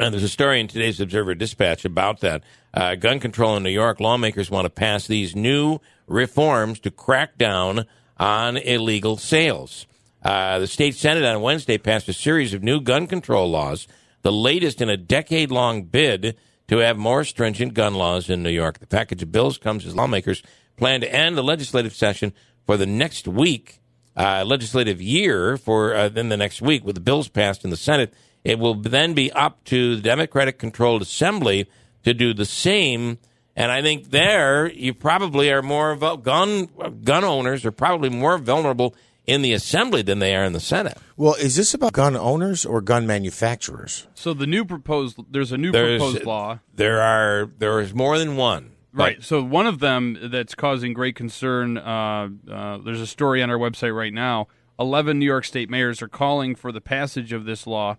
And 0.00 0.12
there's 0.12 0.24
a 0.24 0.28
story 0.28 0.60
in 0.60 0.68
today's 0.68 1.00
Observer 1.00 1.34
Dispatch 1.34 1.84
about 1.84 2.20
that. 2.20 2.44
Uh, 2.72 2.94
gun 2.94 3.18
control 3.18 3.56
in 3.56 3.62
New 3.62 3.70
York, 3.70 3.98
lawmakers 3.98 4.50
want 4.50 4.66
to 4.66 4.70
pass 4.70 5.06
these 5.06 5.34
new 5.34 5.80
reforms 6.06 6.78
to 6.80 6.90
crack 6.90 7.36
down 7.36 7.86
on 8.16 8.56
illegal 8.56 9.16
sales. 9.16 9.86
Uh, 10.22 10.58
the 10.58 10.66
state 10.66 10.94
Senate 10.94 11.24
on 11.24 11.40
Wednesday 11.40 11.78
passed 11.78 12.08
a 12.08 12.12
series 12.12 12.54
of 12.54 12.62
new 12.62 12.80
gun 12.80 13.06
control 13.06 13.50
laws, 13.50 13.88
the 14.22 14.32
latest 14.32 14.80
in 14.80 14.88
a 14.88 14.96
decade 14.96 15.50
long 15.50 15.82
bid 15.84 16.36
to 16.68 16.78
have 16.78 16.96
more 16.96 17.24
stringent 17.24 17.74
gun 17.74 17.94
laws 17.94 18.30
in 18.30 18.42
New 18.42 18.50
York. 18.50 18.78
The 18.78 18.86
package 18.86 19.22
of 19.22 19.32
bills 19.32 19.58
comes 19.58 19.84
as 19.84 19.96
lawmakers 19.96 20.42
plan 20.76 21.00
to 21.00 21.12
end 21.12 21.36
the 21.36 21.42
legislative 21.42 21.94
session 21.94 22.32
for 22.66 22.76
the 22.76 22.86
next 22.86 23.26
week, 23.26 23.80
uh, 24.16 24.44
legislative 24.46 25.00
year 25.00 25.56
for 25.56 25.94
uh, 25.94 26.08
then 26.08 26.28
the 26.28 26.36
next 26.36 26.62
week 26.62 26.84
with 26.84 26.94
the 26.94 27.00
bills 27.00 27.28
passed 27.28 27.64
in 27.64 27.70
the 27.70 27.76
Senate. 27.76 28.14
It 28.44 28.58
will 28.58 28.74
then 28.74 29.14
be 29.14 29.32
up 29.32 29.64
to 29.64 29.96
the 29.96 30.02
Democratic 30.02 30.58
controlled 30.58 31.02
assembly 31.02 31.68
to 32.04 32.14
do 32.14 32.32
the 32.32 32.44
same. 32.44 33.18
And 33.56 33.72
I 33.72 33.82
think 33.82 34.10
there 34.10 34.70
you 34.70 34.94
probably 34.94 35.50
are 35.50 35.62
more 35.62 35.96
gun 35.96 36.68
gun 37.02 37.24
owners 37.24 37.64
are 37.64 37.72
probably 37.72 38.08
more 38.08 38.38
vulnerable 38.38 38.94
in 39.28 39.42
the 39.42 39.52
assembly 39.52 40.02
than 40.02 40.18
they 40.18 40.34
are 40.34 40.42
in 40.42 40.54
the 40.54 40.60
Senate. 40.60 40.96
Well, 41.16 41.34
is 41.34 41.54
this 41.54 41.74
about 41.74 41.92
gun 41.92 42.16
owners 42.16 42.64
or 42.66 42.80
gun 42.80 43.06
manufacturers? 43.06 44.08
So 44.14 44.32
the 44.34 44.46
new 44.46 44.64
proposed 44.64 45.18
there's 45.30 45.52
a 45.52 45.58
new 45.58 45.70
There's- 45.70 46.00
proposed 46.00 46.24
law. 46.24 46.58
There 46.74 47.00
are 47.00 47.50
there 47.58 47.78
is 47.80 47.94
more 47.94 48.18
than 48.18 48.36
one. 48.36 48.72
Right. 48.92 49.22
So 49.22 49.42
one 49.44 49.66
of 49.66 49.78
them 49.78 50.18
that's 50.32 50.54
causing 50.56 50.92
great 50.94 51.14
concern. 51.14 51.76
Uh, 51.76 52.30
uh, 52.50 52.78
there's 52.78 53.00
a 53.02 53.06
story 53.06 53.42
on 53.42 53.50
our 53.50 53.58
website 53.58 53.94
right 53.94 54.12
now. 54.12 54.48
Eleven 54.80 55.18
New 55.18 55.26
York 55.26 55.44
State 55.44 55.68
mayors 55.70 56.00
are 56.02 56.08
calling 56.08 56.54
for 56.56 56.72
the 56.72 56.80
passage 56.80 57.32
of 57.32 57.44
this 57.44 57.66
law. 57.66 57.96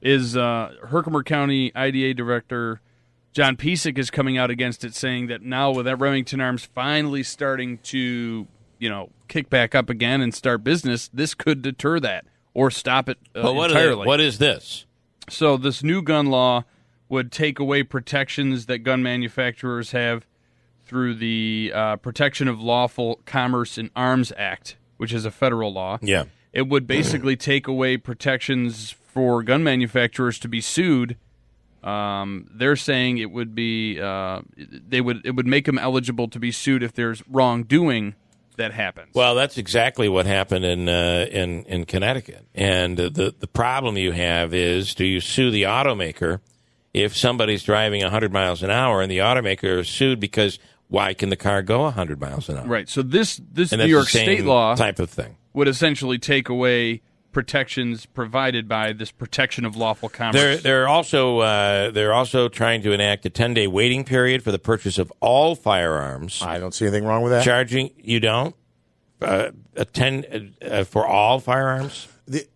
Is 0.00 0.34
uh, 0.36 0.72
Herkimer 0.88 1.22
County 1.22 1.70
IDA 1.76 2.14
Director 2.14 2.80
John 3.32 3.56
Piseck 3.56 3.98
is 3.98 4.10
coming 4.10 4.38
out 4.38 4.50
against 4.50 4.82
it, 4.82 4.94
saying 4.94 5.26
that 5.28 5.42
now 5.42 5.70
with 5.70 5.84
that 5.84 5.96
Remington 5.96 6.40
Arms 6.40 6.64
finally 6.64 7.22
starting 7.22 7.78
to 7.78 8.48
you 8.80 8.88
know 8.88 9.10
kick 9.28 9.48
back 9.48 9.74
up 9.76 9.88
again 9.88 10.20
and 10.20 10.34
start 10.34 10.64
business, 10.64 11.08
this 11.14 11.34
could 11.34 11.62
deter 11.62 12.00
that 12.00 12.24
or 12.54 12.70
stop 12.70 13.08
it 13.08 13.18
uh, 13.36 13.42
But 13.42 13.54
what, 13.54 13.70
are 13.70 13.74
they- 13.74 13.80
entirely. 13.80 14.06
what 14.08 14.20
is 14.20 14.38
this? 14.38 14.86
So 15.28 15.56
this 15.56 15.84
new 15.84 16.02
gun 16.02 16.26
law 16.26 16.64
would 17.08 17.30
take 17.30 17.60
away 17.60 17.84
protections 17.84 18.66
that 18.66 18.78
gun 18.78 19.02
manufacturers 19.02 19.92
have 19.92 20.26
through 20.84 21.14
the 21.14 21.70
uh, 21.72 21.96
Protection 21.96 22.48
of 22.48 22.60
Lawful 22.60 23.20
Commerce 23.26 23.78
in 23.78 23.90
Arms 23.94 24.32
Act, 24.36 24.76
which 24.96 25.12
is 25.12 25.24
a 25.24 25.30
federal 25.30 25.72
law. 25.72 25.98
Yeah. 26.02 26.24
It 26.52 26.66
would 26.66 26.88
basically 26.88 27.36
take 27.36 27.68
away 27.68 27.96
protections 27.96 28.90
for 28.90 29.44
gun 29.44 29.62
manufacturers 29.62 30.38
to 30.40 30.48
be 30.48 30.60
sued. 30.60 31.16
Um, 31.84 32.48
they're 32.52 32.76
saying 32.76 33.18
it 33.18 33.30
would 33.30 33.54
be 33.54 34.00
uh, 34.00 34.42
they 34.56 35.00
would 35.00 35.24
it 35.24 35.30
would 35.36 35.46
make 35.46 35.64
them 35.66 35.78
eligible 35.78 36.28
to 36.28 36.38
be 36.38 36.50
sued 36.52 36.82
if 36.82 36.92
there's 36.92 37.22
wrongdoing 37.28 38.14
that 38.56 38.72
happens. 38.72 39.14
Well, 39.14 39.34
that's 39.34 39.58
exactly 39.58 40.08
what 40.08 40.26
happened 40.26 40.64
in 40.64 40.88
uh, 40.88 41.26
in 41.30 41.64
in 41.64 41.84
Connecticut. 41.84 42.46
And 42.54 42.96
the 42.96 43.34
the 43.38 43.46
problem 43.46 43.96
you 43.96 44.12
have 44.12 44.54
is, 44.54 44.94
do 44.94 45.04
you 45.04 45.20
sue 45.20 45.50
the 45.50 45.64
automaker 45.64 46.40
if 46.92 47.16
somebody's 47.16 47.62
driving 47.62 48.02
100 48.02 48.32
miles 48.32 48.62
an 48.62 48.70
hour 48.70 49.00
and 49.00 49.10
the 49.10 49.18
automaker 49.18 49.78
is 49.78 49.88
sued 49.88 50.18
because 50.20 50.58
why 50.88 51.14
can 51.14 51.28
the 51.28 51.36
car 51.36 51.62
go 51.62 51.82
100 51.82 52.20
miles 52.20 52.48
an 52.48 52.58
hour? 52.58 52.66
right. 52.66 52.88
So 52.88 53.02
this 53.02 53.40
this 53.52 53.72
New 53.72 53.84
York 53.86 54.08
State 54.08 54.44
law 54.44 54.74
type 54.74 54.98
of 54.98 55.10
thing. 55.10 55.36
would 55.52 55.68
essentially 55.68 56.18
take 56.18 56.48
away 56.48 57.02
protections 57.32 58.06
provided 58.06 58.68
by 58.68 58.92
this 58.92 59.10
protection 59.10 59.64
of 59.64 59.76
lawful 59.76 60.08
commerce. 60.08 60.34
They're 60.34 60.56
they're 60.56 60.88
also 60.88 61.38
uh, 61.38 61.90
they're 61.90 62.12
also 62.12 62.48
trying 62.48 62.82
to 62.82 62.92
enact 62.92 63.26
a 63.26 63.30
10 63.30 63.54
day 63.54 63.66
waiting 63.66 64.04
period 64.04 64.42
for 64.42 64.52
the 64.52 64.58
purchase 64.58 64.98
of 64.98 65.12
all 65.20 65.54
firearms. 65.54 66.42
I 66.42 66.58
don't 66.58 66.74
see 66.74 66.86
anything 66.86 67.04
wrong 67.04 67.22
with 67.22 67.32
that. 67.32 67.44
Charging 67.44 67.90
you 67.96 68.20
don't 68.20 68.54
uh, 69.22 69.50
a 69.76 69.84
10 69.84 70.54
uh, 70.62 70.84
for 70.84 71.06
all 71.06 71.40
firearms. 71.40 72.08
The, 72.26 72.46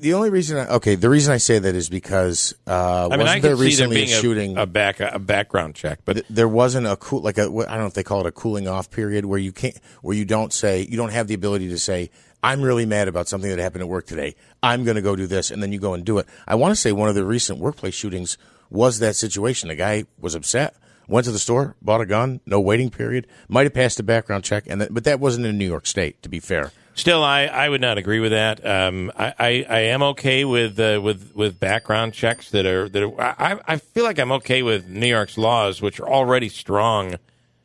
the 0.00 0.12
only 0.14 0.28
reason, 0.28 0.58
I, 0.58 0.66
okay, 0.74 0.94
the 0.94 1.08
reason 1.08 1.32
I 1.32 1.38
say 1.38 1.58
that 1.58 1.74
is 1.74 1.88
because 1.88 2.54
uh, 2.66 3.08
I 3.10 3.16
mean, 3.16 3.20
wasn't 3.20 3.28
I 3.28 3.40
there 3.40 3.56
can 3.56 3.70
see 3.70 3.76
there 3.76 3.88
being 3.88 4.10
a 4.10 4.20
shooting? 4.20 4.58
a, 4.58 4.66
back 4.66 5.00
a 5.00 5.18
background 5.18 5.74
check, 5.74 6.00
but 6.04 6.14
th- 6.14 6.26
there 6.28 6.48
wasn't 6.48 6.86
a 6.86 6.96
cool 6.96 7.22
like 7.22 7.38
a 7.38 7.44
I 7.44 7.46
don't 7.46 7.78
know 7.78 7.86
if 7.86 7.94
they 7.94 8.02
call 8.02 8.20
it 8.20 8.26
a 8.26 8.32
cooling 8.32 8.68
off 8.68 8.90
period 8.90 9.24
where 9.24 9.38
you 9.38 9.52
can't 9.52 9.78
where 10.02 10.14
you 10.14 10.26
don't 10.26 10.52
say 10.52 10.82
you 10.82 10.98
don't 10.98 11.12
have 11.12 11.28
the 11.28 11.34
ability 11.34 11.68
to 11.70 11.78
say 11.78 12.10
I'm 12.42 12.62
really 12.62 12.86
mad 12.86 13.08
about 13.08 13.28
something 13.28 13.50
that 13.50 13.58
happened 13.58 13.82
at 13.82 13.88
work 13.88 14.06
today. 14.06 14.34
I'm 14.62 14.84
going 14.84 14.96
to 14.96 15.02
go 15.02 15.16
do 15.16 15.26
this, 15.26 15.50
and 15.50 15.62
then 15.62 15.72
you 15.72 15.78
go 15.78 15.94
and 15.94 16.04
do 16.04 16.18
it. 16.18 16.26
I 16.46 16.54
want 16.54 16.72
to 16.72 16.76
say 16.76 16.92
one 16.92 17.08
of 17.08 17.14
the 17.14 17.24
recent 17.24 17.58
workplace 17.58 17.94
shootings 17.94 18.38
was 18.70 18.98
that 19.00 19.16
situation. 19.16 19.68
The 19.68 19.74
guy 19.74 20.04
was 20.18 20.34
upset, 20.34 20.76
went 21.08 21.26
to 21.26 21.32
the 21.32 21.38
store, 21.38 21.76
bought 21.82 22.00
a 22.00 22.06
gun, 22.06 22.40
no 22.46 22.60
waiting 22.60 22.90
period, 22.90 23.26
might 23.48 23.64
have 23.64 23.74
passed 23.74 24.00
a 24.00 24.02
background 24.02 24.44
check, 24.44 24.64
and 24.66 24.80
that, 24.80 24.94
but 24.94 25.04
that 25.04 25.20
wasn't 25.20 25.46
in 25.46 25.58
New 25.58 25.66
York 25.66 25.86
State. 25.86 26.22
To 26.22 26.28
be 26.28 26.40
fair, 26.40 26.72
Still, 26.94 27.22
I, 27.22 27.44
I 27.44 27.68
would 27.68 27.80
not 27.80 27.98
agree 27.98 28.20
with 28.20 28.32
that. 28.32 28.66
Um, 28.66 29.12
I, 29.16 29.34
I, 29.38 29.66
I 29.68 29.78
am 29.80 30.02
okay 30.02 30.44
with 30.44 30.78
uh, 30.78 31.00
with 31.02 31.34
with 31.34 31.58
background 31.60 32.12
checks 32.12 32.50
that 32.50 32.66
are 32.66 32.88
that 32.88 33.02
are, 33.02 33.20
I, 33.20 33.60
I 33.66 33.76
feel 33.76 34.04
like 34.04 34.18
I'm 34.18 34.32
okay 34.32 34.62
with 34.62 34.88
New 34.88 35.06
York's 35.06 35.38
laws, 35.38 35.80
which 35.80 36.00
are 36.00 36.08
already 36.08 36.48
strong, 36.48 37.14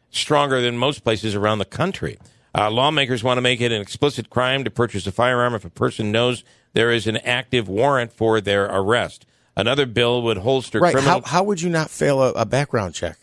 stronger 0.10 0.62
than 0.62 0.78
most 0.78 1.04
places 1.04 1.36
around 1.36 1.58
the 1.58 1.66
country. 1.66 2.18
Uh, 2.58 2.72
lawmakers 2.72 3.24
want 3.24 3.38
to 3.38 3.42
make 3.42 3.60
it 3.60 3.72
an 3.72 3.82
explicit 3.82 4.30
crime 4.30 4.64
to 4.64 4.70
purchase 4.72 5.06
a 5.06 5.12
firearm 5.12 5.54
if 5.54 5.66
a 5.66 5.70
person 5.70 6.12
knows 6.12 6.44
there 6.74 6.92
is 6.92 7.06
an 7.06 7.18
active 7.18 7.68
warrant 7.68 8.14
for 8.14 8.40
their 8.40 8.66
arrest. 8.66 9.26
Another 9.58 9.86
bill 9.86 10.22
would 10.24 10.38
holster 10.38 10.80
right? 10.80 10.94
criminal. 10.94 11.22
How 11.22 11.28
how 11.28 11.44
would 11.44 11.62
you 11.62 11.70
not 11.70 11.90
fail 11.90 12.22
a, 12.22 12.32
a 12.32 12.46
background 12.46 12.94
check? 12.94 13.18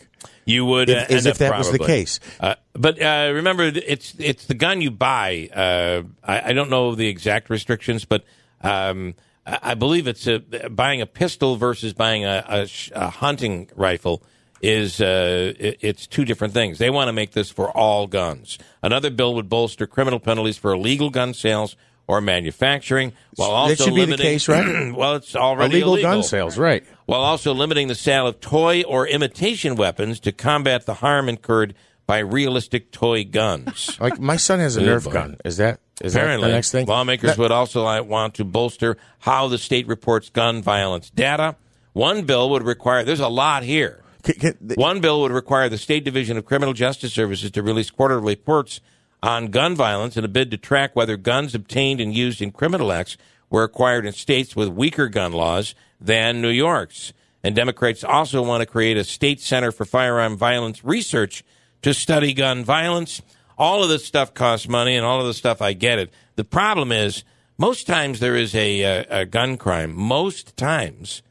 You 0.45 0.65
would, 0.67 0.91
If- 0.91 1.11
uh, 1.11 1.15
as 1.15 1.27
if 1.27 1.39
that 1.39 1.57
was 1.57 1.71
the 1.71 1.79
case. 1.79 2.19
Uh, 2.41 2.57
but 2.73 3.01
uh, 3.01 3.31
remember, 3.33 3.65
it's 3.65 4.15
it's 4.19 4.47
the 4.47 4.55
gun 4.55 4.81
you 4.81 4.91
buy. 4.91 5.49
Uh, 5.55 6.03
I, 6.25 6.51
I 6.51 6.53
don't 6.53 6.71
know 6.71 6.95
the 6.95 7.09
exact 7.09 7.49
restrictions, 7.49 8.05
but 8.05 8.25
um, 8.61 9.15
I 9.47 9.59
I 9.63 9.75
believe 9.75 10.07
it's 10.09 10.27
a, 10.27 10.39
buying 10.71 11.01
a 11.01 11.07
pistol 11.07 11.57
versus 11.57 11.93
buying 11.93 12.25
a, 12.25 12.45
a, 12.49 12.67
sh- 12.67 12.91
a 12.95 13.09
hunting 13.09 13.69
rifle 13.77 14.23
is 14.63 15.01
uh, 15.01 15.53
it, 15.59 15.79
it's 15.81 16.07
two 16.07 16.25
different 16.25 16.55
things. 16.55 16.79
They 16.79 16.91
want 16.91 17.09
to 17.09 17.13
make 17.13 17.33
this 17.33 17.51
for 17.51 17.71
all 17.77 18.07
guns. 18.07 18.59
Another 18.83 19.11
bill 19.11 19.35
would 19.35 19.49
bolster 19.49 19.87
criminal 19.87 20.21
penalties 20.21 20.57
for 20.57 20.73
illegal 20.73 21.11
gun 21.11 21.35
sales 21.35 21.77
or 22.07 22.21
manufacturing, 22.21 23.13
while 23.37 23.51
also 23.51 23.75
That 23.75 23.85
should 23.85 23.95
be 23.95 24.05
the 24.05 24.17
case, 24.17 24.49
right? 24.49 24.93
well, 24.95 25.15
it's 25.17 25.35
already 25.37 25.75
illegal, 25.75 25.95
illegal 25.95 26.11
gun 26.13 26.23
sales, 26.23 26.59
right? 26.59 26.85
while 27.07 27.21
also 27.21 27.53
limiting 27.53 27.89
the 27.89 27.95
sale 27.95 28.27
of 28.27 28.41
toy 28.41 28.83
or 28.83 29.07
imitation 29.07 29.75
weapons 29.77 30.21
to 30.21 30.33
combat 30.33 30.87
the 30.87 30.95
harm 30.95 31.29
incurred 31.29 31.75
by 32.07 32.19
realistic 32.19 32.91
toy 32.91 33.25
guns. 33.25 33.97
Like 34.01 34.19
my 34.21 34.37
son 34.37 34.59
has 34.61 34.77
a 34.77 34.81
Nerf 34.83 35.11
gun. 35.13 35.37
Is 35.45 35.57
that 35.59 35.81
is 36.01 36.15
that 36.15 36.21
Apparently, 36.21 36.49
the 36.49 36.55
next 36.55 36.73
thing? 36.73 36.87
lawmakers 36.87 37.31
That- 37.31 37.39
would 37.39 37.53
also 37.53 38.03
want 38.03 38.35
to 38.35 38.45
bolster 38.45 38.97
how 39.21 39.49
the 39.49 39.59
state 39.59 39.87
reports 39.87 40.29
gun 40.31 40.63
violence 40.63 41.11
data. 41.11 41.57
One 41.93 42.23
bill 42.23 42.51
would 42.51 42.63
require, 42.65 43.05
there's 43.05 43.21
a 43.21 43.29
lot 43.29 43.63
here. 43.63 44.02
Can- 44.23 44.35
can- 44.35 44.59
the- 44.61 44.75
One 44.75 45.01
bill 45.01 45.21
would 45.23 45.33
require 45.33 45.69
the 45.69 45.79
State 45.79 46.05
Division 46.05 46.37
of 46.37 46.45
Criminal 46.45 46.75
Justice 46.75 47.13
Services 47.13 47.51
to 47.53 47.63
release 47.63 47.91
quarterly 47.91 48.35
reports 48.35 48.81
on 49.23 49.49
gun 49.49 49.75
violence 49.75 50.17
in 50.17 50.25
a 50.25 50.29
bid 50.29 50.51
to 50.51 50.57
track 50.57 50.95
whether 50.95 51.17
guns 51.17 51.55
obtained 51.55 52.01
and 52.01 52.15
used 52.15 52.43
in 52.43 52.51
criminal 52.51 52.93
acts 52.93 53.17
were 53.51 53.63
acquired 53.63 54.07
in 54.07 54.13
states 54.13 54.57
with 54.57 54.69
weaker 54.69 55.09
gun 55.09 55.33
laws 55.33 55.75
than 56.01 56.41
New 56.41 56.49
York's. 56.49 57.13
And 57.45 57.55
Democrats 57.55 58.03
also 58.05 58.43
want 58.43 58.61
to 58.63 58.67
create 58.67 58.97
a 58.97 59.05
state 59.05 59.41
center 59.41 59.73
for 59.73 59.85
firearm 59.85 60.37
violence 60.37 60.85
research 60.85 61.45
to 61.83 61.93
study 61.93 62.33
gun 62.33 62.65
violence. 62.65 63.21
All 63.59 63.83
of 63.83 63.89
this 63.89 64.05
stuff 64.05 64.33
costs 64.35 64.69
money, 64.69 64.97
and 64.97 65.05
all 65.05 65.21
of 65.21 65.27
this 65.27 65.37
stuff, 65.37 65.61
I 65.61 65.73
get 65.73 65.99
it. 65.99 66.13
The 66.37 66.45
problem 66.45 66.91
is, 66.91 67.25
most 67.59 67.87
times 67.87 68.19
there 68.21 68.35
is 68.35 68.55
a, 68.55 68.81
a, 68.81 69.21
a 69.21 69.27
gun 69.27 69.57
crime. 69.57 69.95
Most 69.95 70.57
times, 70.57 71.23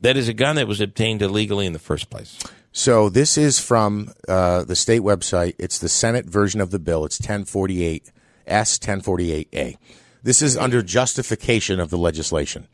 that 0.00 0.16
is 0.16 0.28
a 0.28 0.34
gun 0.34 0.56
that 0.56 0.68
was 0.68 0.80
obtained 0.80 1.22
illegally 1.22 1.66
in 1.66 1.72
the 1.72 1.78
first 1.78 2.10
place. 2.10 2.38
So 2.72 3.08
this 3.08 3.36
is 3.36 3.58
from 3.58 4.12
uh, 4.28 4.64
the 4.64 4.76
state 4.76 5.00
website. 5.00 5.54
It's 5.58 5.78
the 5.78 5.88
Senate 5.88 6.26
version 6.26 6.60
of 6.60 6.70
the 6.70 6.78
bill. 6.78 7.04
It's 7.04 7.18
1048 7.18 8.10
S 8.46 8.78
1048A. 8.78 9.76
This 10.22 10.42
is 10.42 10.56
under 10.56 10.82
justification 10.82 11.80
of 11.80 11.90
the 11.90 11.96
legislation. 11.96 12.68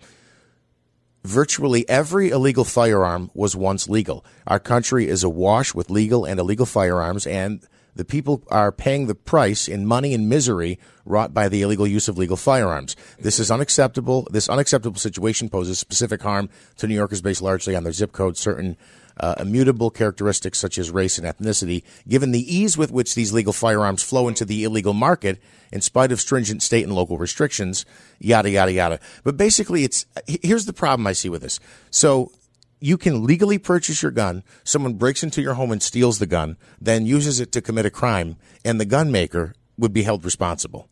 Virtually 1.22 1.88
every 1.88 2.30
illegal 2.30 2.64
firearm 2.64 3.30
was 3.34 3.56
once 3.56 3.88
legal. 3.88 4.24
Our 4.46 4.58
country 4.58 5.08
is 5.08 5.24
awash 5.24 5.74
with 5.74 5.90
legal 5.90 6.24
and 6.24 6.38
illegal 6.38 6.66
firearms, 6.66 7.26
and 7.26 7.66
The 7.96 8.04
people 8.04 8.42
are 8.48 8.70
paying 8.70 9.06
the 9.06 9.14
price 9.14 9.68
in 9.68 9.86
money 9.86 10.14
and 10.14 10.28
misery 10.28 10.78
wrought 11.04 11.32
by 11.32 11.48
the 11.48 11.62
illegal 11.62 11.86
use 11.86 12.08
of 12.08 12.18
legal 12.18 12.36
firearms. 12.36 12.94
This 13.18 13.38
is 13.38 13.50
unacceptable. 13.50 14.28
This 14.30 14.48
unacceptable 14.48 14.98
situation 14.98 15.48
poses 15.48 15.78
specific 15.78 16.22
harm 16.22 16.50
to 16.76 16.86
New 16.86 16.94
Yorkers 16.94 17.22
based 17.22 17.42
largely 17.42 17.74
on 17.74 17.84
their 17.84 17.92
zip 17.92 18.12
code, 18.12 18.36
certain 18.36 18.76
uh, 19.18 19.34
immutable 19.38 19.90
characteristics 19.90 20.58
such 20.58 20.76
as 20.76 20.90
race 20.90 21.18
and 21.18 21.26
ethnicity, 21.26 21.82
given 22.06 22.32
the 22.32 22.54
ease 22.54 22.76
with 22.76 22.92
which 22.92 23.14
these 23.14 23.32
legal 23.32 23.52
firearms 23.52 24.02
flow 24.02 24.28
into 24.28 24.44
the 24.44 24.64
illegal 24.64 24.92
market 24.92 25.40
in 25.72 25.80
spite 25.80 26.12
of 26.12 26.20
stringent 26.20 26.62
state 26.62 26.84
and 26.84 26.94
local 26.94 27.16
restrictions, 27.16 27.86
yada, 28.18 28.50
yada, 28.50 28.72
yada. 28.72 29.00
But 29.24 29.36
basically, 29.36 29.84
it's 29.84 30.04
here's 30.26 30.66
the 30.66 30.72
problem 30.72 31.06
I 31.06 31.12
see 31.12 31.30
with 31.30 31.42
this. 31.42 31.60
So 31.90 32.30
you 32.80 32.98
can 32.98 33.24
legally 33.24 33.58
purchase 33.58 34.02
your 34.02 34.12
gun. 34.12 34.42
Someone 34.64 34.94
breaks 34.94 35.22
into 35.22 35.42
your 35.42 35.54
home 35.54 35.72
and 35.72 35.82
steals 35.82 36.18
the 36.18 36.26
gun, 36.26 36.56
then 36.80 37.06
uses 37.06 37.40
it 37.40 37.52
to 37.52 37.62
commit 37.62 37.86
a 37.86 37.90
crime, 37.90 38.36
and 38.64 38.80
the 38.80 38.84
gun 38.84 39.10
maker 39.10 39.54
would 39.78 39.92
be 39.92 40.02
held 40.02 40.24
responsible. 40.24 40.88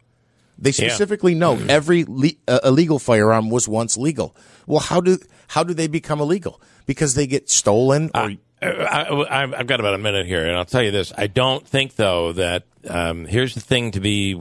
They 0.59 0.73
specifically 0.73 1.33
yeah. 1.33 1.39
know 1.39 1.59
every 1.69 2.05
le- 2.07 2.31
uh, 2.47 2.61
illegal 2.65 2.99
firearm 2.99 3.51
was 3.51 3.69
once 3.69 3.97
legal. 3.97 4.37
Well, 4.67 4.81
how 4.81 5.01
do 5.01 5.19
how 5.49 5.65
do 5.65 5.75
they 5.75 5.89
become 5.89 6.21
illegal? 6.21 6.61
Because 6.87 7.15
they 7.15 7.27
get 7.27 7.51
stolen 7.51 8.11
or. 8.15 8.33
Uh, 8.63 9.27
I, 9.29 9.47
have 9.47 9.67
got 9.67 9.81
about 9.81 9.93
a 9.93 9.99
minute 9.99 10.27
here, 10.27 10.47
and 10.47 10.57
I'll 10.57 10.65
tell 10.65 10.83
you 10.83 10.91
this. 10.91 11.13
I 11.19 11.27
don't 11.27 11.67
think, 11.67 11.97
though, 11.97 12.33
that 12.33 12.63
um, 12.89 13.27
here's 13.27 13.55
the 13.55 13.61
thing 13.61 13.91
to 13.91 14.01
be 14.01 14.41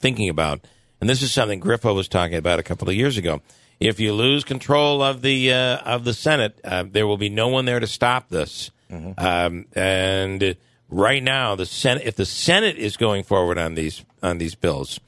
thinking 0.00 0.28
about, 0.28 0.66
and 1.00 1.08
this 1.08 1.22
is 1.22 1.30
something 1.30 1.60
Griffo 1.60 1.94
was 1.94 2.08
talking 2.08 2.36
about 2.36 2.58
a 2.58 2.64
couple 2.64 2.88
of 2.88 2.96
years 2.96 3.16
ago 3.16 3.42
if 3.84 4.00
you 4.00 4.12
lose 4.12 4.44
control 4.44 5.02
of 5.02 5.22
the 5.22 5.52
uh, 5.52 5.76
of 5.78 6.04
the 6.04 6.14
Senate, 6.14 6.58
uh, 6.64 6.84
there 6.90 7.06
will 7.06 7.18
be 7.18 7.28
no 7.28 7.48
one 7.48 7.64
there 7.64 7.80
to 7.80 7.86
stop 7.86 8.28
this. 8.28 8.70
Mm-hmm. 8.90 9.12
Um, 9.18 9.66
and 9.74 10.56
right 10.88 11.22
now, 11.22 11.54
the 11.54 11.66
Senate, 11.66 12.04
if 12.06 12.16
the 12.16 12.26
Senate 12.26 12.76
is 12.76 12.96
going 12.96 13.24
forward 13.24 13.58
on 13.58 13.74
these 13.74 14.04
on 14.22 14.38
these 14.38 14.54
bills, 14.54 14.98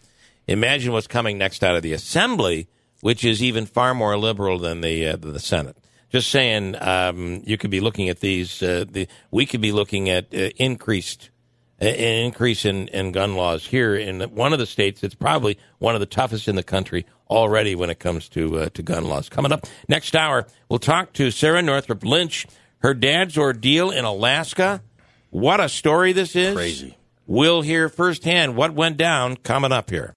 imagine 0.46 0.92
what's 0.92 1.06
coming 1.06 1.38
next 1.38 1.64
out 1.64 1.76
of 1.76 1.82
the 1.82 1.92
Assembly, 1.92 2.68
which 3.00 3.24
is 3.24 3.42
even 3.42 3.66
far 3.66 3.94
more 3.94 4.18
liberal 4.18 4.58
than 4.58 4.82
the 4.82 5.08
uh, 5.08 5.16
the 5.16 5.40
Senate. 5.40 5.76
Just 6.10 6.30
saying, 6.30 6.76
um, 6.80 7.42
you 7.44 7.58
could 7.58 7.70
be 7.70 7.80
looking 7.80 8.08
at 8.08 8.20
these. 8.20 8.62
Uh, 8.62 8.84
the, 8.88 9.08
we 9.30 9.44
could 9.46 9.60
be 9.60 9.72
looking 9.72 10.08
at 10.08 10.32
uh, 10.32 10.50
increased 10.56 11.30
an 11.78 11.88
increase 11.88 12.64
in, 12.64 12.88
in 12.88 13.12
gun 13.12 13.34
laws 13.34 13.66
here 13.66 13.94
in 13.94 14.20
one 14.34 14.52
of 14.52 14.58
the 14.58 14.66
states 14.66 15.00
that's 15.00 15.14
probably 15.14 15.58
one 15.78 15.94
of 15.94 16.00
the 16.00 16.06
toughest 16.06 16.48
in 16.48 16.56
the 16.56 16.62
country 16.62 17.04
already 17.28 17.74
when 17.74 17.90
it 17.90 17.98
comes 17.98 18.28
to 18.30 18.58
uh, 18.58 18.68
to 18.70 18.82
gun 18.82 19.04
laws. 19.04 19.28
Coming 19.28 19.52
up 19.52 19.66
next 19.88 20.14
hour, 20.14 20.46
we'll 20.68 20.78
talk 20.78 21.12
to 21.14 21.30
Sarah 21.30 21.62
Northrup 21.62 22.04
Lynch, 22.04 22.46
her 22.78 22.94
dad's 22.94 23.36
ordeal 23.36 23.90
in 23.90 24.04
Alaska. 24.04 24.82
What 25.30 25.60
a 25.60 25.68
story 25.68 26.12
this 26.12 26.36
is! 26.36 26.54
Crazy. 26.54 26.96
We'll 27.26 27.62
hear 27.62 27.88
firsthand 27.88 28.56
what 28.56 28.74
went 28.74 28.96
down 28.96 29.36
coming 29.36 29.72
up 29.72 29.90
here. 29.90 30.14